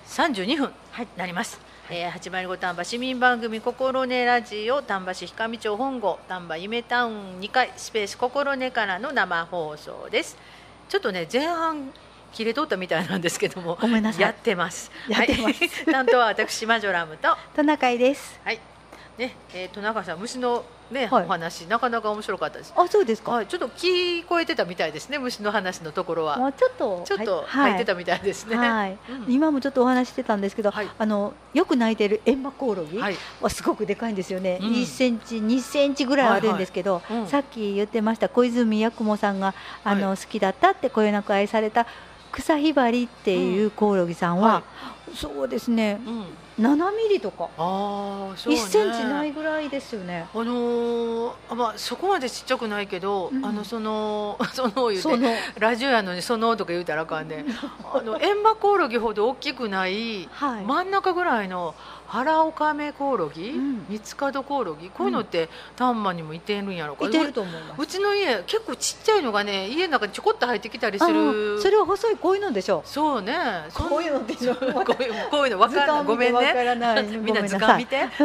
[0.08, 0.70] 32分
[1.18, 1.60] なります。
[1.90, 10.38] えー、805丹波市民番組心根ラジオ丹波市氷上町本郷丹波夢タウン2階スペース心根からの生放送です。
[10.90, 11.92] ちょっとね前半
[12.34, 14.92] 切れとったみたいなんですけどもごめんなさいやってます。
[15.10, 18.40] やってますはい、 担当は私マジョラムとトナカイです。
[18.44, 18.60] はい
[19.18, 21.26] ねえー、と中さん虫のね、はい。
[21.26, 22.74] お話なかなか面白かったです。
[22.76, 23.32] あ、そうですか。
[23.32, 27.72] はい、ちょっと聞こえてたみたいですね虫の話のところもはうちょっとちょっとはい。
[27.72, 28.56] 入ってたみたいですね。
[28.56, 28.98] はい。
[29.10, 29.34] うん。
[29.34, 30.90] 今もちょっとお話ししてたんですけど、はい。
[30.98, 33.16] あのよく鳴いてるエンマコオロギはい。
[33.42, 34.60] はすごくでかいんですよね。
[34.62, 34.68] うん。
[34.74, 37.28] 1センチ、2センチぐらいあるんですけど、うん。
[37.28, 41.88] さっき言ってました小泉八雲さんがあの、は好きだったってこよなく愛された
[42.32, 46.00] 草ひばりっていうコオロギさんは、はそうですね、
[46.58, 48.60] うん、7ミリとか、ああ、そうね。
[48.60, 50.28] 1センチないぐらいですよね。
[50.34, 53.46] あのーあまあそこまでちっちゃくないけど、うん。
[53.46, 55.30] あのその その言うてその。
[55.60, 57.46] ラジオやのにそのとか言うたらあかんで、
[57.94, 61.76] あのエンマコオロギほど大きくないはい、真ん中ぐらいの
[62.08, 63.86] ハラオカメコオロギ、うん。
[63.90, 67.06] ミツカドコオロギこういうのって丹波にもいてるんやろか。
[67.06, 67.82] いてると思います。
[67.82, 71.56] うちの家結構ちっちゃいのがね家の中にちょこっと入ってきたりあする。
[71.56, 73.36] のそれは細いこういうのでしょそうね。
[73.74, 74.72] こういうのっていう。
[74.72, 76.06] のはこういうこういうの分かんない。
[76.06, 77.04] ごめんね。
[77.18, 78.08] みんな図鑑見て。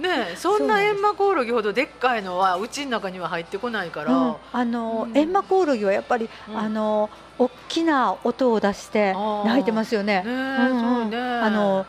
[0.00, 4.34] ねえそんなエンマコオロギほどでっかいのはうちの中には入ってこないから、うん。
[4.50, 5.16] あの、うん。
[5.16, 6.58] エンマコオロギはやっぱり、うん。
[6.58, 10.22] あの大きな音を出して鳴いてますよね。
[10.22, 11.86] ねえ、うんうんそうねあの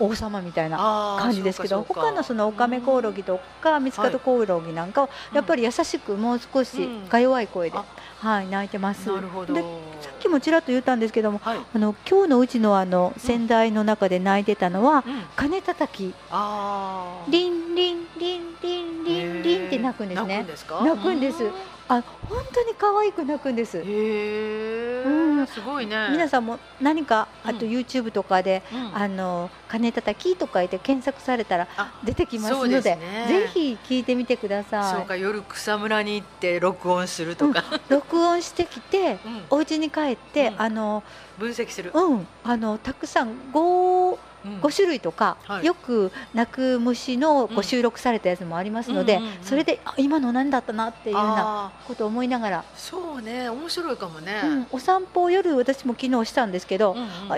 [0.00, 7.08] 王様みたいな感じですけど他のそのオカメコオロギとかミツカドコオロギなんかはうんやっぱり優しくもう少しうん。
[7.08, 7.84] か弱い声で、あ
[8.20, 9.10] はい鳴いてます。
[9.10, 9.54] なるほど。
[9.54, 9.62] で
[10.00, 16.14] さっきもちらっと言ったんですけどもはい、あの今日のうちのあの先代の中で鳴いてたのはうん、鐘叩き。
[16.30, 17.30] あー。
[17.30, 20.38] リンリンリンリンリンリンって鳴くんですね。
[20.38, 20.46] 鳴くん。
[20.48, 20.80] ですか？
[20.84, 21.44] 鳴くんです。
[21.90, 23.78] あ本当に可愛く鳴くんです。
[23.78, 23.82] へ。
[23.86, 25.46] え、うん。
[25.46, 26.08] すごいね。
[26.10, 27.72] 皆さんも何かあとうん。
[27.72, 28.96] YouTube とかで、うん。
[28.96, 33.26] あの鐘叩きとか言って検索されたらあ出てきますのでですね。
[33.28, 34.96] ぜひ聞いてみてください。
[34.96, 39.46] そうか夜草むらに行って録音するとか、録音してきてうん。
[39.50, 40.62] お家に帰って、うん。
[40.62, 41.02] あの
[41.38, 42.26] 分析する、うん。
[42.42, 45.66] あのたくさん 5, うん5種類とか、はい。
[45.66, 56.96] よく鳴く虫のこう収録されたやつもありますので、それであ今の何だったなっていうようなあことを思いながら、ーそうね面白いかもね、うんお散歩を夜私も昨日したんですけど、う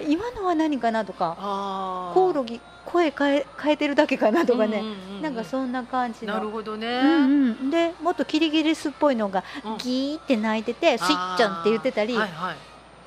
[0.08, 4.82] 今のは何かなとかコオロギ声変え変えてるだけかなとかね、
[5.22, 6.34] なんかそんな感じの。
[6.34, 9.78] なるほどね、うんうん、でもっとキリギリスっぽいのがうん。
[9.78, 12.56] ギーって鳴いてて、スイッチョンって言ってたり、はいはい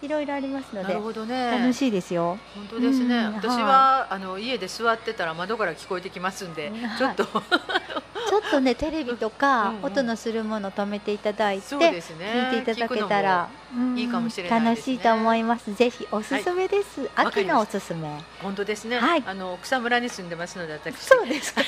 [0.03, 1.51] いろいろありますのなでるほどね。
[1.51, 2.37] 楽しいですよ。
[2.53, 7.25] 本当ですね、うん私は、あの家で座ってたら窓から聞こえてきますんで、はい ちょっと。
[8.29, 9.85] ちょっとねテレビとかうんうん。
[9.85, 12.49] 音のするもの止めていただいて、そうですね。
[12.51, 14.69] 聞いていただけたら、うんいいかもしれないね。
[14.71, 15.73] 楽しいと思います。
[15.73, 17.01] ぜひおすすめです。
[17.01, 18.09] わか秋がおすすめ。
[18.41, 19.23] 本当ですね、はい。
[19.25, 20.95] あの草むらに住んでますので私。
[20.97, 21.61] そうですか。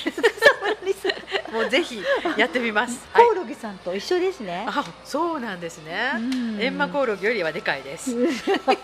[1.56, 2.03] もうぜひ
[2.38, 4.66] やってみます、は いコオロギさんと一緒ですね。
[4.68, 6.62] あそうなんですね、うん。
[6.62, 8.26] エンマコオロギよりはでかいです、 は
[8.74, 8.80] い、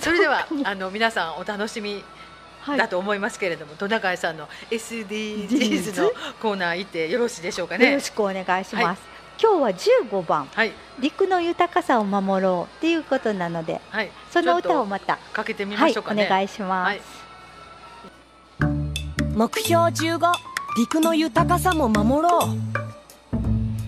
[0.00, 2.04] それではあの皆さんお楽しみ
[2.60, 2.78] はい。
[2.78, 6.10] だと思いますけれども、トナカイさんの SDGs の
[6.42, 9.02] コーナー行ってよろしいでしょうかよねろしくお願いします。
[9.40, 9.70] 今日は
[10.10, 10.48] 15番。
[10.52, 10.72] はい。
[10.98, 14.10] 陸の豊かさを守ろうっていうことなので、はい。
[14.32, 15.16] その歌をまた。
[15.32, 16.88] かけてみはいおましょうかね、願いします。
[16.88, 17.00] はい。
[19.36, 22.42] 目標15陸の豊かさも守ろう。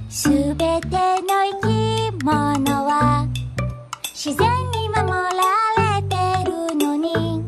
[0.09, 0.89] すべて
[1.21, 3.29] の生き物は
[4.15, 5.21] 自然に守ら
[5.97, 6.17] れて
[6.51, 7.45] るのに。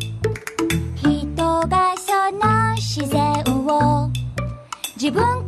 [0.97, 1.35] 人
[1.69, 4.11] がその自然を
[4.97, 5.47] 自分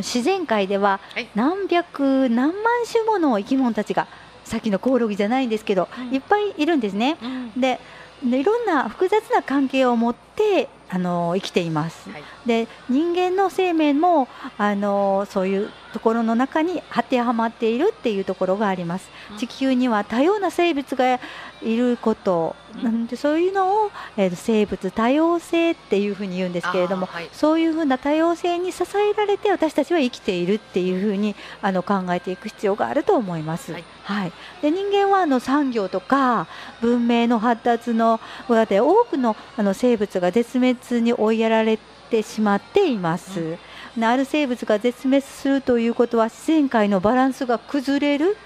[0.00, 1.28] の自然界でははい。
[1.34, 2.54] 何百何万
[2.90, 4.08] 種もの生き物たちが
[4.44, 7.16] さっきのコオロギじゃないんですけど、うんいっぱいいるんですね。
[7.22, 7.60] うん。
[7.60, 7.78] で
[8.22, 12.10] でいろんな複雑な関係を持ってあの生きています。
[12.10, 12.22] はい。
[12.46, 14.28] で人間の生命も
[14.58, 19.08] あのそういうところの中に当てはまっているっていうところがあります。
[19.30, 19.38] うん。
[19.38, 21.20] 地球には多様な生物が
[21.62, 22.56] いること。
[22.76, 22.82] うん。
[22.84, 27.28] なんでそういうのを、えーと生物多様性っていうふうに言うんですけれども、はい。
[27.32, 33.72] そういうふうな多様性に支えられて私たちは生きているっていうふうにあの考えていく必要があると思います。
[33.72, 33.84] はい。
[34.04, 34.32] はい、
[34.62, 36.48] で人間はあの産業とか
[36.80, 41.78] 文明の発達の裏で多くのあの生物が絶滅に追いやられ
[42.10, 43.40] てしまっています。
[43.40, 43.58] う
[43.96, 48.36] である生物が絶滅するということは自然界のバランスが崩れるで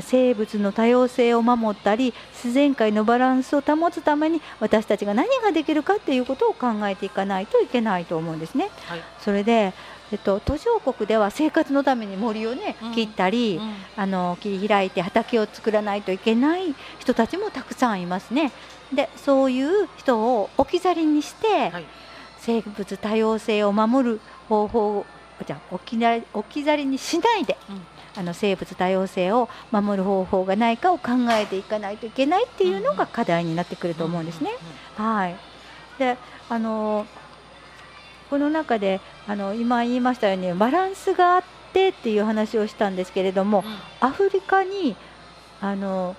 [0.00, 8.70] 生物の多様性を守ったり自然界のバランスを保つために私たちが何ができるかっていうことを考えていかないといけないと思うんですね。
[8.86, 9.00] はい。
[9.20, 9.74] それで、
[10.10, 12.92] えっと、途上国では生活のために森をねうん。
[12.92, 13.74] 切ったり、うん。
[13.96, 18.52] あの切り開いて畑を作らないといけない人たちもたくさんいますね。
[18.94, 21.84] でそういう人を置き去りにして、はい。
[22.38, 25.06] 生物多様性を守る方法
[25.46, 27.80] じゃあ置きな置き去りにしないで、うん
[28.14, 34.50] あの生物多様性を守る方法がないかを考えていかないといけないっていうのが課題になってくると思うんですね。
[34.96, 35.36] はい、
[35.98, 37.06] であの
[38.28, 41.42] この中であの今言いましたようにバランスがあっ
[41.72, 43.64] てっていう話をしたんですけれども
[44.00, 44.96] アフリカに
[45.60, 46.16] あの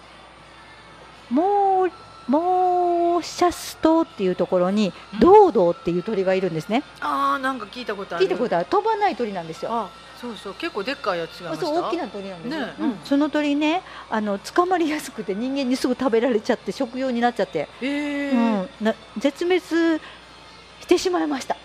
[1.30, 1.92] モー
[2.28, 5.20] モーシャス島っていうところにうん。
[5.20, 6.84] ドードーっていう鳥がいるんですね。
[7.02, 8.26] ああなんか聞いたことある。
[8.26, 8.66] 聞いたことある。
[8.66, 9.72] 飛ばない鳥なんですよ。
[9.74, 9.90] あ
[10.24, 11.66] そうそう結構でっかいやつ違いました？
[11.66, 13.00] そう大きな鳥なんですよ、ねうんうん。
[13.04, 18.32] その鳥ねあの捕まりやすくて人間にすぐ食べられちゃって食用になっちゃって、ええ。
[18.32, 21.58] うん、な絶滅してしまいました。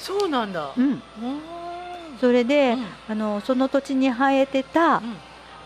[0.00, 0.72] そうなんだ。
[0.76, 1.00] うん、うん
[2.20, 2.86] それで、うん。
[3.08, 5.16] あのその土地に生えてたうん。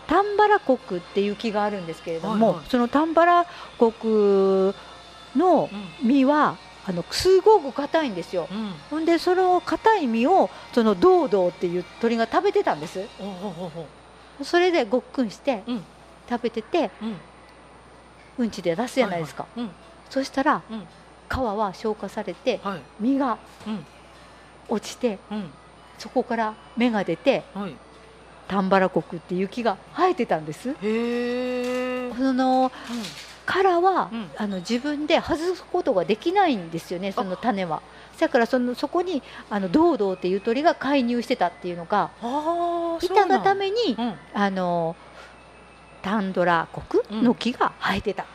[0.05, 2.65] タンバラコクっていう木があるんですけれども、はいはい。
[2.69, 3.45] そのタンバラ
[3.79, 4.75] コク
[5.35, 6.07] のうん。
[6.07, 6.57] 実は
[6.89, 8.47] あのすごく硬いんですよ。
[8.49, 8.73] うん。
[8.89, 13.05] ほんでその硬い実をそのドードーっていう鳥が食べてたんです。
[14.43, 15.83] それでごっくんしてうん。
[16.29, 17.15] 食べててうん。
[18.39, 19.45] うんちで出すじゃないですか。
[19.57, 19.71] うんうん。
[20.09, 20.87] そしたらうん。
[21.29, 22.81] 皮は消化されてはい。
[23.01, 23.85] 実がうん。
[24.69, 25.49] 落ちてうん。
[25.97, 27.75] そこから芽が出てはい。
[28.47, 30.69] タンバラコクっていう木が生えてたんです。
[30.69, 32.31] へえそ
[33.47, 37.81] の殻は、うんあの自分で外すことができないんですよねその種は。
[38.19, 42.09] だからそのそこにあのドードーっていう鳥が介入してたっていうのが
[43.01, 44.95] いたがためにうんあの
[46.01, 48.25] タンドラ国の木が生えてた。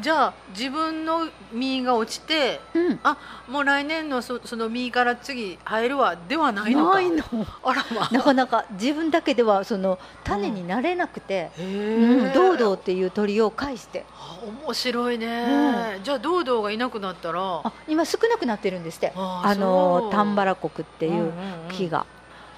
[0.00, 3.00] じゃあ自分の実が落ちてうん。
[3.48, 6.94] もう来年のそその実から次生えるわではないのか。
[6.96, 7.24] ないの。
[7.62, 8.10] あらまあ。
[8.12, 14.04] なかなか自分だけではその種になれなくて、うん、ドードーっていう鳥を介して。
[14.14, 17.62] あ面白いね、じゃあドードーがいなくなったら。
[17.64, 19.12] あ今少なくなってるんですって。
[19.16, 21.32] ああのタンバララ国っていう
[21.70, 22.06] 木が、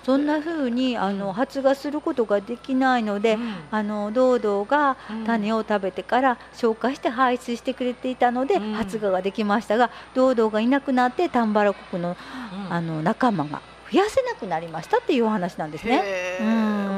[0.04, 3.38] そんな風にあの発芽することができないので、
[3.70, 8.72] あのドードーが種を、を食べてから消化して排出してくれていたのでうん。
[8.72, 12.72] 発芽ができましたがドードーがいなくなってタンバラ国のうん。
[12.72, 13.60] あの仲間が
[13.92, 16.02] 増やせなくなりましたっていうお話なんですね。
[16.40, 16.46] うん。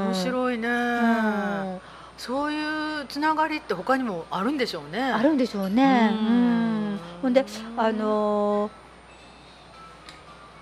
[0.06, 1.80] 面白いね、うん。
[2.16, 5.02] そういうつながりって他にもあるんでしょうね。
[5.02, 6.10] あるんでしょうね。
[6.12, 6.94] ううん。
[6.94, 7.44] んほんで
[7.76, 8.70] あのー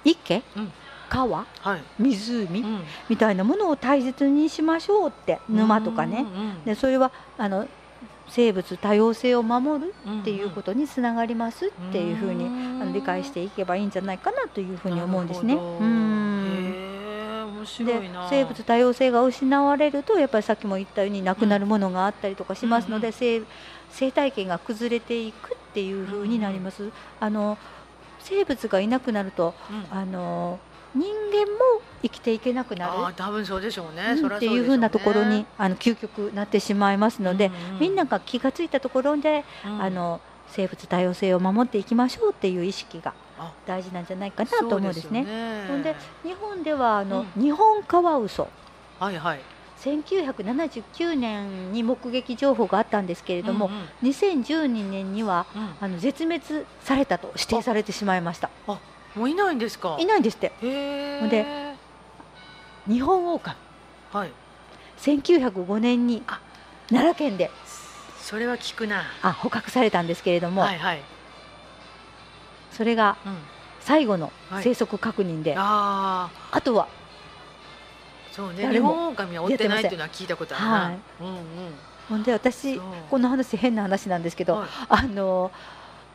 [0.05, 0.73] 池、うん
[1.13, 2.81] 川はい、湖、うん。
[3.11, 6.25] みたいなものを大切にしましょうって沼とかね、
[6.65, 7.69] でそれはあの
[8.29, 15.55] 生物多様性を守るっていうことにつながりますっていうふうに、あの理解していけばいいんじゃないかなというふうに思うんですね。
[17.85, 23.43] で生物多様性が失われるとやっぱりさっきも言ったようになくなるものがあったりとかしますので、うん生
[23.91, 26.91] 生態系が崩れていくっていうふうになります。
[27.21, 27.59] あの
[28.21, 29.99] 生物がいなくなるとうん。
[29.99, 30.59] あの
[30.95, 32.93] 人間も生きていけなくなる。
[32.93, 39.83] ああ多分そうでしょうね、うんっていうふうなところにあの究極なってしまいますので、うんうんみんなが気がついたところで、うん。
[39.83, 43.53] あの生物多様性を守っていきましょうっていう意識があ。
[43.67, 45.25] 大事なんじゃないかなと思うんですね。
[45.67, 47.43] そうんほで日本ではあの、うん。
[47.43, 48.49] 日本カワウソ
[48.99, 49.19] はい。
[49.19, 49.41] はい
[49.83, 54.11] 1979年に目撃情報があったんですけれども、うんうん。
[54.11, 55.69] 2012年にはうん。
[55.81, 56.43] あの絶滅
[56.83, 58.51] されたと指定されてしまいました
[59.15, 59.97] もういないんですか？
[59.99, 60.53] いないんですって。
[60.61, 61.75] で
[62.87, 63.57] 日本オオカミ
[64.13, 64.33] はい
[64.99, 66.41] 1905年にあ。
[66.89, 67.51] 奈良県で。
[68.21, 69.05] それは聞くな。
[69.23, 71.03] あ捕獲されたんですけれども、はいはい、
[72.71, 73.37] それがうん、
[73.81, 74.63] 最後のはい。
[74.63, 76.89] 生息確認で、あああとは。
[78.31, 80.99] そうね日本狼は追ってないっていうのは聞いたことあるな、はい。
[81.21, 81.43] うんうん。
[82.09, 84.69] ほんで私この話変な話なんですけど、はい。
[84.89, 85.51] あの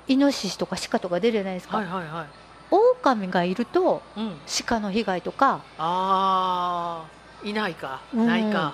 [0.08, 2.26] イノシシとかシカとか出るじゃないですか、はいはいはい
[2.72, 4.34] 狼がいるとうん。
[4.68, 5.61] 鹿の被害とか。
[5.78, 8.01] ああいないか。
[8.13, 8.74] うんないか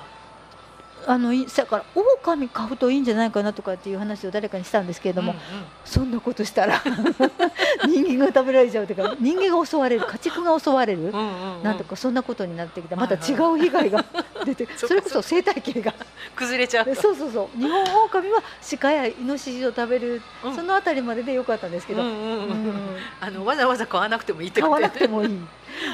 [1.08, 5.44] あのいだから狼飼うといいんじゃないかなとかっていう話を誰かにしたんですけれども、うんうん。
[5.86, 6.82] そんなことしたら
[7.88, 11.64] 人間が食べられちゃうというか人間が襲われる家畜が襲われる、うんうんうん。
[11.64, 12.96] なんとかそんなことになってきた。
[12.96, 14.06] はいまた違う被害が
[14.46, 15.94] 出て、 そっかそれこそ生態系が。
[16.36, 16.86] 崩れちゃう。
[16.86, 17.58] と そうそうそう。
[17.60, 18.42] 日本狼は
[18.80, 20.56] 鹿やイノシシを食べる、うん。
[20.56, 22.04] そのあたりまででよかったんですけど、
[23.44, 25.40] わざわざ買わなくてもいいって買わことやなくてもいい。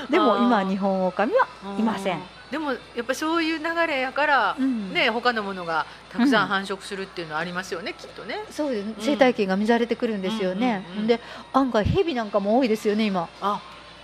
[0.09, 1.47] でも今日本狼は
[1.77, 2.17] いません。
[2.17, 2.21] う、
[2.51, 4.93] でもやっぱりそういう流れやから、うん。
[4.93, 8.43] ね他のものがたくさん繁殖するっていうのはありますよね、きっとね。
[8.49, 11.07] そうです生態系が乱れてくるんですよね、うんうんうん。
[11.07, 11.19] で
[11.53, 13.29] 案外ヘビなんかも多いですよね今。
[13.41, 13.61] あ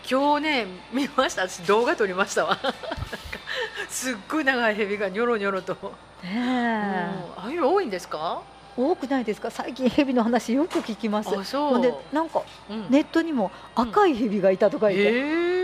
[0.07, 1.47] 今日ね見ました。
[1.47, 2.59] 私動画撮りましたわ。
[3.89, 5.73] すっごい長い蛇がニョロニョロと、
[6.23, 8.41] ねああいうの多いんですか？
[8.77, 9.49] 多くないですか？
[9.49, 11.31] 最近ヘビの話よく聞きます。
[11.31, 12.85] でなんかうん。
[12.89, 15.21] ネットにも赤いヘビがいたとか言って、え。
[15.21, 15.54] ー、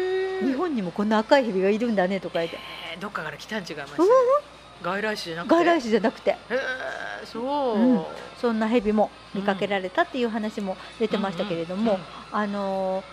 [0.46, 2.58] 日本にもこんな赤いヘビがいるんだねとか言って。
[2.94, 4.08] えーどっかから来たん違います、うん。
[4.84, 5.56] 外来種じゃなくて？
[5.56, 6.30] 外来種じゃなくて。
[6.32, 7.40] へえそ
[7.74, 8.04] う、うん。
[8.40, 12.00] そんなヘビも見かけられたっていう話も出てましたけれども、
[12.32, 13.04] あのー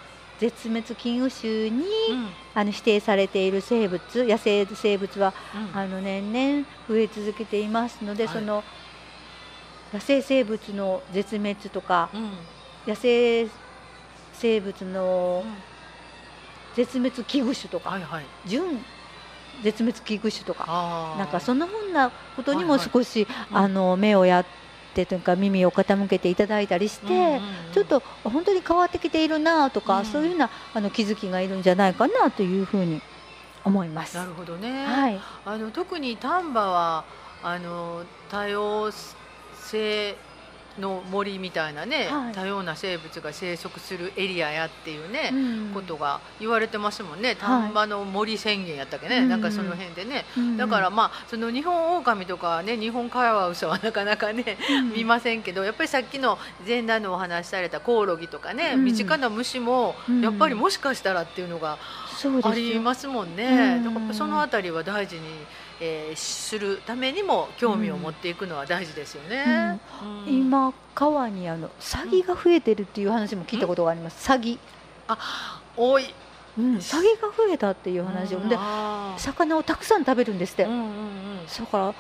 [0.41, 2.29] 絶滅危惧種にうんうん。
[2.55, 5.79] あの指定されている生物野生生物はうん。
[5.81, 8.35] あの年々増え続けていますので、はい。
[8.35, 8.65] その
[9.93, 12.31] 野生生物の絶滅とかうん。
[12.87, 13.49] 野生
[14.35, 15.55] 生物のうん
[16.79, 18.25] 絶滅危惧種とかはいはい。
[18.47, 18.63] 準
[19.65, 22.91] 絶滅危惧種とかなんかそんなふうなことにもはいはい。
[22.93, 23.57] 少し、うん。
[23.57, 24.47] あの目をやっ
[24.95, 27.41] てというか耳を傾けていただいたりして、うんうんうん。
[27.73, 30.05] ちょっと本当に変わってきているなとか、うん。
[30.07, 33.03] そういうふうなあの気づきがいるんじゃないかなというふうに
[33.65, 34.17] 思います。
[34.17, 37.05] なるほどね、はい、あの特に丹波は
[37.43, 38.91] あの多様
[39.55, 40.17] 性
[40.79, 42.33] の森みたいなね、はい。
[42.33, 45.37] 多様な生物が生息するエリアやっていうね、う
[45.71, 45.71] ん。
[45.75, 47.37] ことが言われてますもんね。
[47.37, 54.93] 丹波の森宣言やったっけね、うんなんかその辺でね、うんだからまあその日本狼とかね日本カワウソはなかなかね、うん。
[54.93, 58.85] 見ませんけどやっぱりさっきの前段のお話しされたコオロギとかね、うん。
[58.85, 60.21] 身近な虫もうん。
[60.21, 61.79] やっぱりもしかしたらっていうのが
[62.43, 63.95] ありますもんね、うん。
[63.95, 65.23] だからそのあたりは大事に、
[65.81, 69.81] えーするためにも興味を持っていくのは大事ですよね。
[70.27, 70.33] うん。
[70.33, 74.23] 今川にあのサギが増えてるっていう話も聞いたことがあります。
[74.23, 74.59] サギ、
[75.77, 76.15] 多い。
[76.59, 78.49] うん、サギが増えたっていう話を、うん。
[78.49, 78.57] で
[79.19, 80.65] 魚をたくさん食べるんですって。
[80.65, 81.95] うんうんだから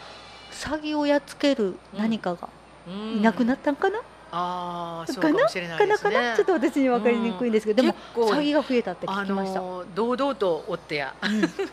[0.51, 2.49] サギをやっつける何かが
[2.89, 3.19] うん。
[3.19, 4.01] いなくなったんかな、
[4.31, 6.15] ああそうかなかもしれないかなですね。
[6.15, 9.61] かなちょっと私に分かりにくいんですけど、でも結構サギが増えたってあ聞きました、
[9.95, 11.15] 堂々と追ってや。
[11.23, 11.29] う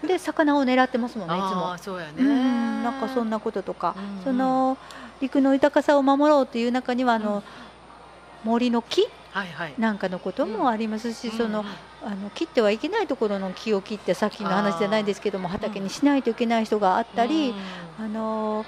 [0.05, 0.07] ん。
[0.07, 1.73] で魚を狙ってますもんね いつあも。
[1.73, 2.13] あそうやね。
[2.17, 2.83] うん。
[2.83, 4.77] なんかそんなこととか、その
[5.21, 7.43] 陸の豊かさを守ろうっていう中にはあの、うん。
[8.45, 9.73] 森の木はいはい。
[9.77, 11.65] なんかのこともありますし、その
[12.03, 17.53] あの切ってはいけないところの木を切ってさっきの話じゃないですけども畑にしないといけない人があったり、
[17.99, 18.65] あの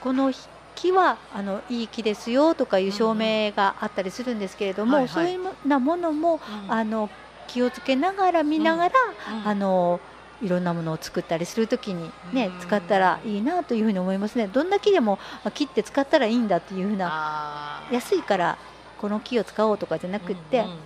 [0.00, 0.30] この
[0.78, 5.12] 木はあのいい木ですよとかいう証明があったりするんですけれども、はいはい。
[5.12, 6.72] そういうようなものも、うん。
[6.72, 7.10] あの
[7.48, 8.94] 気をつけながら見ながら、
[9.40, 9.48] うん。
[9.48, 10.00] あの
[10.40, 12.60] いろんなものを作ったりするときにね、うん。
[12.60, 14.46] 使ったらいいなというふうに思いますね。
[14.46, 18.56] どんな木でもあ切って使ったらいいんだっていうふうな安いから
[18.98, 20.78] この木を使おうとかじゃなくって、うんうんうん。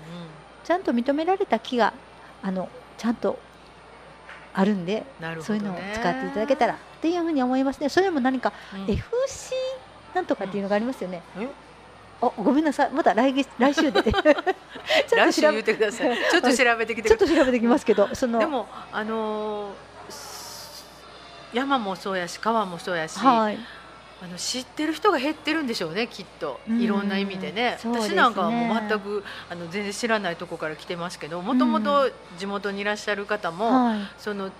[0.64, 1.92] ちゃんと認められた木が
[2.42, 3.38] あのちゃんと
[4.54, 7.88] あるんでねそういうのを使っていただけたらっていうふうに思いますね。
[7.88, 9.54] それも何かうん FC
[10.14, 11.22] なんとかっていうのがありますよね。
[11.38, 11.48] え
[12.20, 16.16] あごめんなさいまた来月来週で ちょっと来週調べ言ってください。
[16.30, 18.40] ちょっと調べてきて ちょっと調べてきますけどそのい。
[18.40, 20.84] でもあのーす
[21.52, 23.58] 山もそうやし川もそうやし、はい
[24.22, 26.60] あの知ってる人が減ってるんでしょうねきっと。
[26.68, 26.80] うん。
[26.80, 27.76] いろんな意味でね。
[27.80, 28.14] そうですね。
[28.14, 32.08] 私なんかはもう全くあの全然知らないとこから来てますけどもともと
[32.38, 33.98] 地元にいらっしゃる方も、はい。
[34.18, 34.50] その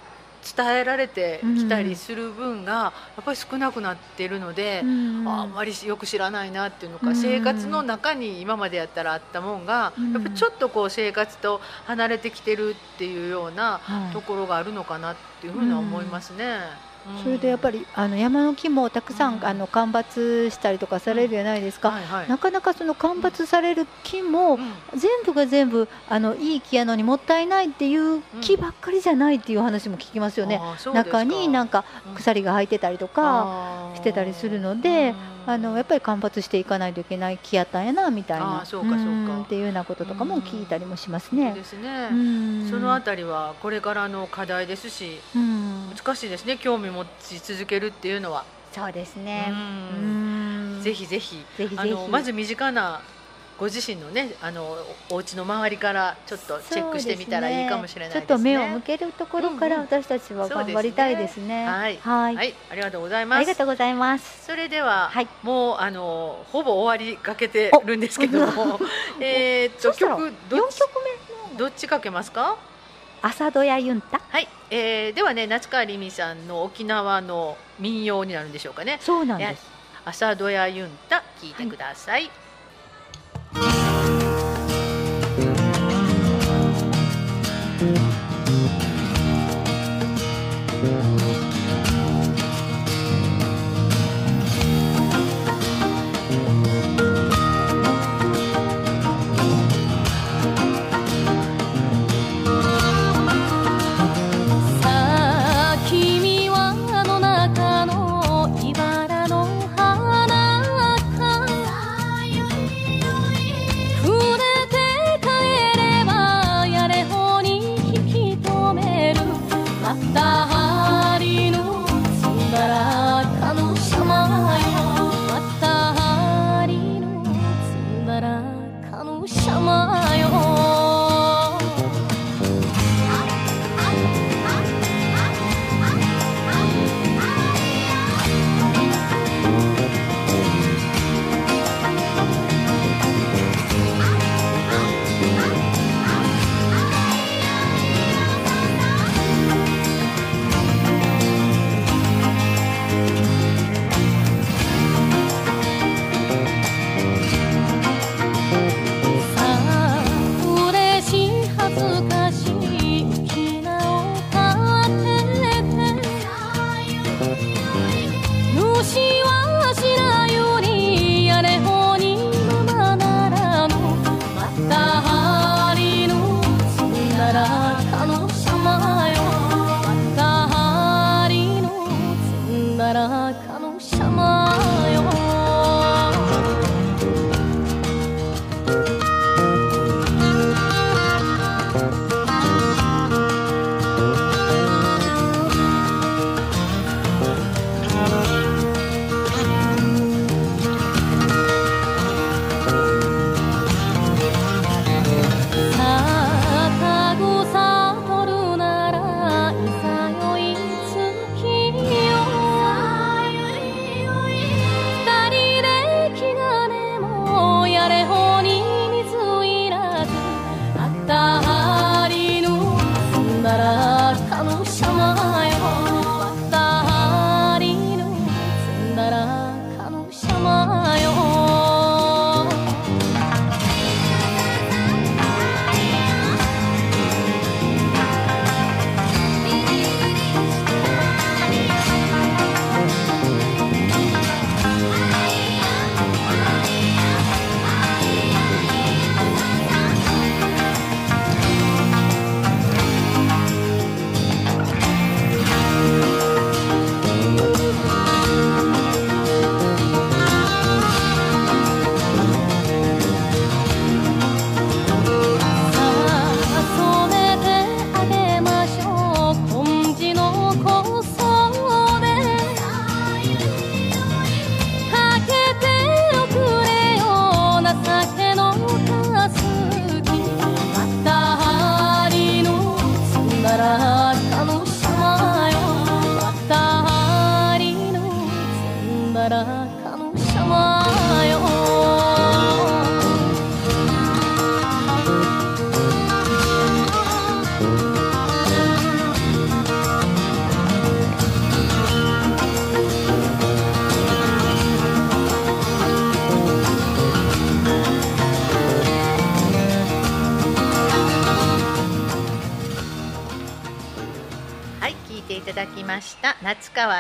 [0.57, 5.29] 伝えられてきたりする分がやっぱり少なくなってるので、うん。
[5.29, 7.15] ああんまりよく知らないなっていうのか、うん。
[7.15, 10.13] 生活の中に今までやったらあったもんが、うん。
[10.13, 14.13] やっぱりちょっとこう生活と離れてきてるっていうようなはい。
[14.13, 16.59] ところがあるのかなっていうふうには思いますね。
[17.23, 19.45] それでやっぱり、りあの山の木もたくさん、うん。
[19.45, 21.95] あの間伐したりとかされるじゃないですか、
[22.29, 24.99] なかなかその間伐される木も、うん。
[24.99, 30.61] 全部が全部あのいい木やのにもったいないっていう木ばっかりじゃないっていう話も聞きますよね。
[30.93, 35.15] 中になんかうん鎖が生えてたりとか、してたりするので
[35.47, 38.63] あのやっぱり間伐していかないといけない木やったんやなみたいな。
[38.65, 39.03] そうかそうか。
[39.03, 41.53] んっていうようなこととかも聞いたりもしますね。
[41.53, 41.65] で。
[41.65, 42.69] すね、うん。
[42.71, 45.93] そのあたりはこれからの課題ですしうん。
[45.97, 49.53] 難しいですね興味持ち続けるっていうのは、そうですね。
[50.81, 51.45] ぜひぜひ。
[51.57, 51.77] ぜひぜひ。
[51.79, 53.01] あのまず身近な
[53.63, 54.77] ご自身のねあの
[55.09, 58.27] お家の周りからちょっとチェックしてみたらいいかもしれないですね。
[58.27, 61.65] ちょっと目を向けるところからうんうん私たちは頑張りたいですね。
[61.65, 63.39] はい、はい、はい、ありがとうございます。
[63.39, 64.47] ありがとうございます。
[64.47, 68.81] それでは、はいもうあのほぼ終わりかけてるんですけども、
[69.23, 70.81] えーっと曲どっち？
[71.57, 72.57] どっちかけますか？
[73.23, 74.21] 朝ドヤユンタ？
[74.29, 78.99] はい、えー、ではね夏川りみさんの沖縄の民謡になるんでしょうかね。
[79.01, 79.71] そうなんです。
[80.05, 82.25] 朝ドヤユンタ聞いてください。
[82.25, 82.42] さ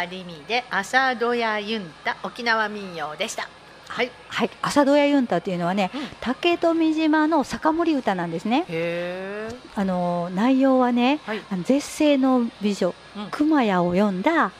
[0.03, 3.48] 川りみで朝ドヤユンタ沖縄民謡でした。
[3.88, 4.11] はい。
[4.28, 8.64] はい、朝ドヤユンタというのはね、うん竹富島の酒盛歌なんですね。
[9.76, 11.42] あの内容はね、はい。
[11.50, 14.50] あの絶世の美女、うん熊谷を読んだうん。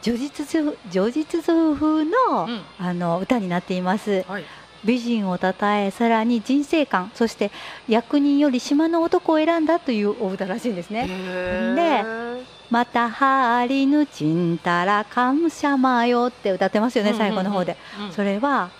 [0.00, 2.62] 叙述図叙述図風の、うん。
[2.78, 4.24] あの歌になっています。
[4.28, 4.44] はい。
[4.84, 7.50] 美人をたたえさらに人生観そして
[7.88, 11.06] 役人より島の男を選んだというお歌らしいんですね。
[11.08, 12.57] へえ。
[12.70, 17.76] またはりぬちんたら感謝まよって歌ってますよね、最後の方で。
[17.98, 18.12] うん。
[18.12, 18.70] それは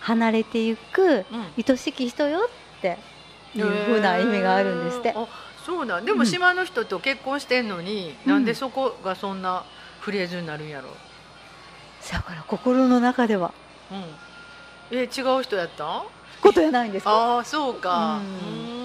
[0.00, 1.64] 離れていくうん。
[1.66, 2.40] 愛しき人よ
[2.78, 2.98] って
[3.54, 5.14] いう風な意味があるんですって。
[5.16, 5.26] あ
[5.64, 6.04] そうなん。
[6.04, 6.18] でうん。
[6.18, 8.32] も島の人と結婚してんのに、うん。
[8.32, 9.64] なんでそこがそんな
[10.00, 10.88] フレーズになるんやろ？
[12.12, 13.52] だから心の中では。
[13.90, 14.04] うん。
[14.98, 15.84] え違う人やった？
[15.84, 16.02] ん
[16.42, 17.04] ことやないんです。
[17.04, 17.10] か。
[17.10, 18.18] ああそうか。
[18.18, 18.83] ううん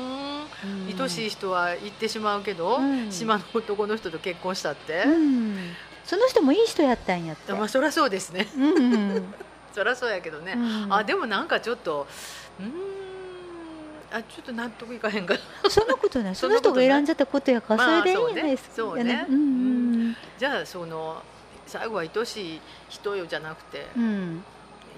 [1.00, 1.04] ん。
[1.04, 5.58] 愛しい人は言ってしまうけど、うん島の男の人と結婚したって、うん、
[6.06, 7.54] その人もいい人やったんやって。
[7.54, 8.48] まあそりゃそうですね。
[8.56, 9.34] うんうん。
[9.74, 10.94] そりゃそうやけどね、うん。
[10.94, 12.08] あでもなんかちょっと
[12.60, 12.72] うーん。
[14.12, 15.36] あちょっと納得いかへんか
[15.70, 16.36] そんなことない。
[16.36, 18.70] その人が選んじゃったことやから、まあそれでいいじゃないです。
[18.70, 18.76] か。
[18.76, 19.04] そうね。
[19.04, 21.22] ねうじゃあその
[21.68, 24.04] 最後は愛しい人よじゃなくて、うん。
[24.04, 24.44] うん。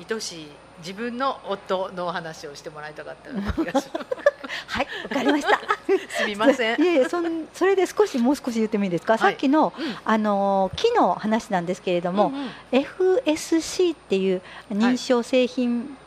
[0.10, 0.48] 愛しい
[0.82, 3.90] 自分の夫のお話をしてもらいたかったような気がす。
[3.94, 4.00] る
[4.68, 5.60] はい、わかりました。
[6.18, 6.80] すみません。
[6.82, 9.14] いやいや、そん、それで少し、もう少し言ってもいいですか？
[9.14, 9.20] はい。
[9.20, 9.96] さっきの、うん。
[10.04, 12.50] あのー木の話なんですけれども、うんうん。
[12.72, 15.98] FSC っていう認証製品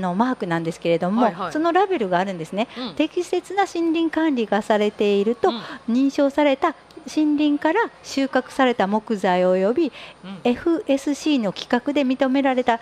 [0.00, 1.52] のマークなんですけれども、はいはい。
[1.52, 2.68] そのラベルがあるんですね。
[2.76, 2.94] うん。
[2.94, 5.62] 適切な森林管理がされていると、うん。
[5.88, 6.74] 認証された
[7.06, 9.92] 森林から収穫された木材及び
[10.24, 10.40] うん。
[10.44, 12.80] FSC の規格で認められた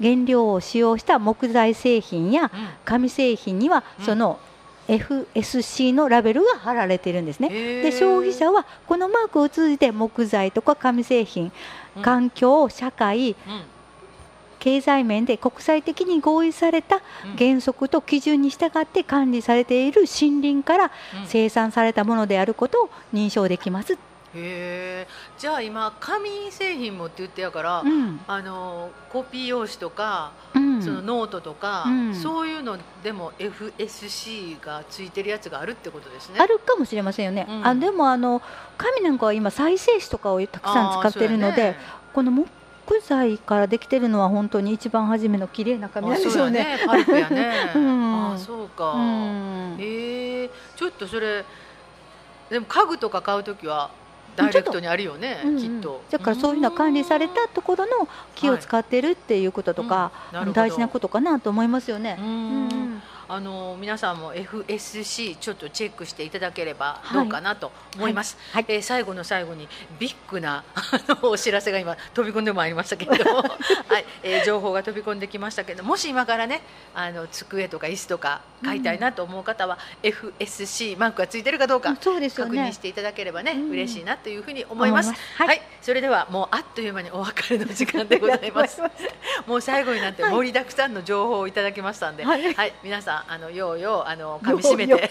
[0.00, 2.50] 原料を使用した木材製品やうん。
[2.84, 4.04] 紙製品にはうん。
[4.04, 4.38] その
[4.88, 7.48] FSC のラベルが貼られているんですね。
[7.48, 11.52] で消費者はこのマークを通じて木材とか紙製品、
[11.96, 12.02] うん。
[12.02, 13.36] 環境社会うん
[14.62, 17.36] 経済面で国際的に合意されたうん。
[17.36, 20.90] 原則と基準に従って管理されている森林からうん。
[21.26, 23.94] 生産されたものであることを認証できます。
[23.94, 23.96] へ
[24.36, 25.08] え。
[25.36, 28.20] じゃあ今紙製品もって言ってやから、うん。
[28.28, 30.80] あのコピー用紙とか、うん。
[30.80, 32.14] そのノートとか、うん。
[32.14, 36.36] そういうのでも FSC がついてるやつがあるってことですね。
[36.38, 37.46] あるかもしれませんよね。
[37.48, 37.66] うん。
[37.66, 38.40] あでもあの
[38.78, 41.74] 紙なんかは今再生紙とかをたくさん使ってるので、
[42.14, 42.61] この木
[43.00, 46.78] 材からできてるのは本当に一番初めの綺麗な紙なんでしょうね。
[46.86, 47.16] あそう
[48.34, 48.92] あそうか。
[48.92, 49.76] うん。
[49.78, 51.44] へえちょっとそれ
[52.50, 53.90] でも家具とか買うときは
[54.36, 56.02] ダイレクトにあるよね、きっと。
[56.10, 60.10] だからそういうのは管理されたところの木を使ってるっていうこととか、
[60.52, 62.16] 大事なことかなと思いますよね。
[62.18, 62.22] う。
[62.22, 63.02] ん
[63.32, 68.36] あの皆さんも FSC ちょっとチェックしていただければどうかなと思います。
[68.52, 68.66] はい。
[68.68, 69.68] えー最後の最後に
[69.98, 73.38] ビッグな あのお知らせが今飛び込んでまいりましたけれども、
[73.88, 76.60] はい、えー情報が飛び込んできましたけど、もし今からね
[76.94, 82.82] あの机とか椅子とか買いたいなと思う方は、FSC マークがついてるかどうか確認し。
[82.82, 83.70] ていただければね、うん。
[83.70, 85.08] 嬉しいなというふうに思います。
[85.08, 85.62] 思いはい。
[85.80, 88.82] それではもうあっという間にお別れの時間でございます。
[89.46, 92.72] もう最後になって盛りだくさんの情報をいただきましたんで、は、はいい。
[92.82, 95.08] 皆さんあのようようあの噛み締めて、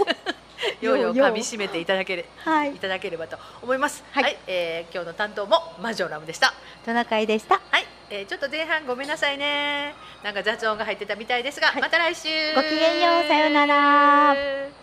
[0.81, 4.03] ようよう 噛み締めていただけれはいいただければと思います。
[4.11, 6.53] ははいい、えー今日の担当もマジョラムでした。
[6.85, 7.61] トナカイでした。
[7.69, 9.93] はい、えーちょっと前半ごめんなさいね。
[10.23, 12.53] なんか雑音が入ってたみたいですが、また来週。
[12.55, 14.81] ごきげんようさようなら。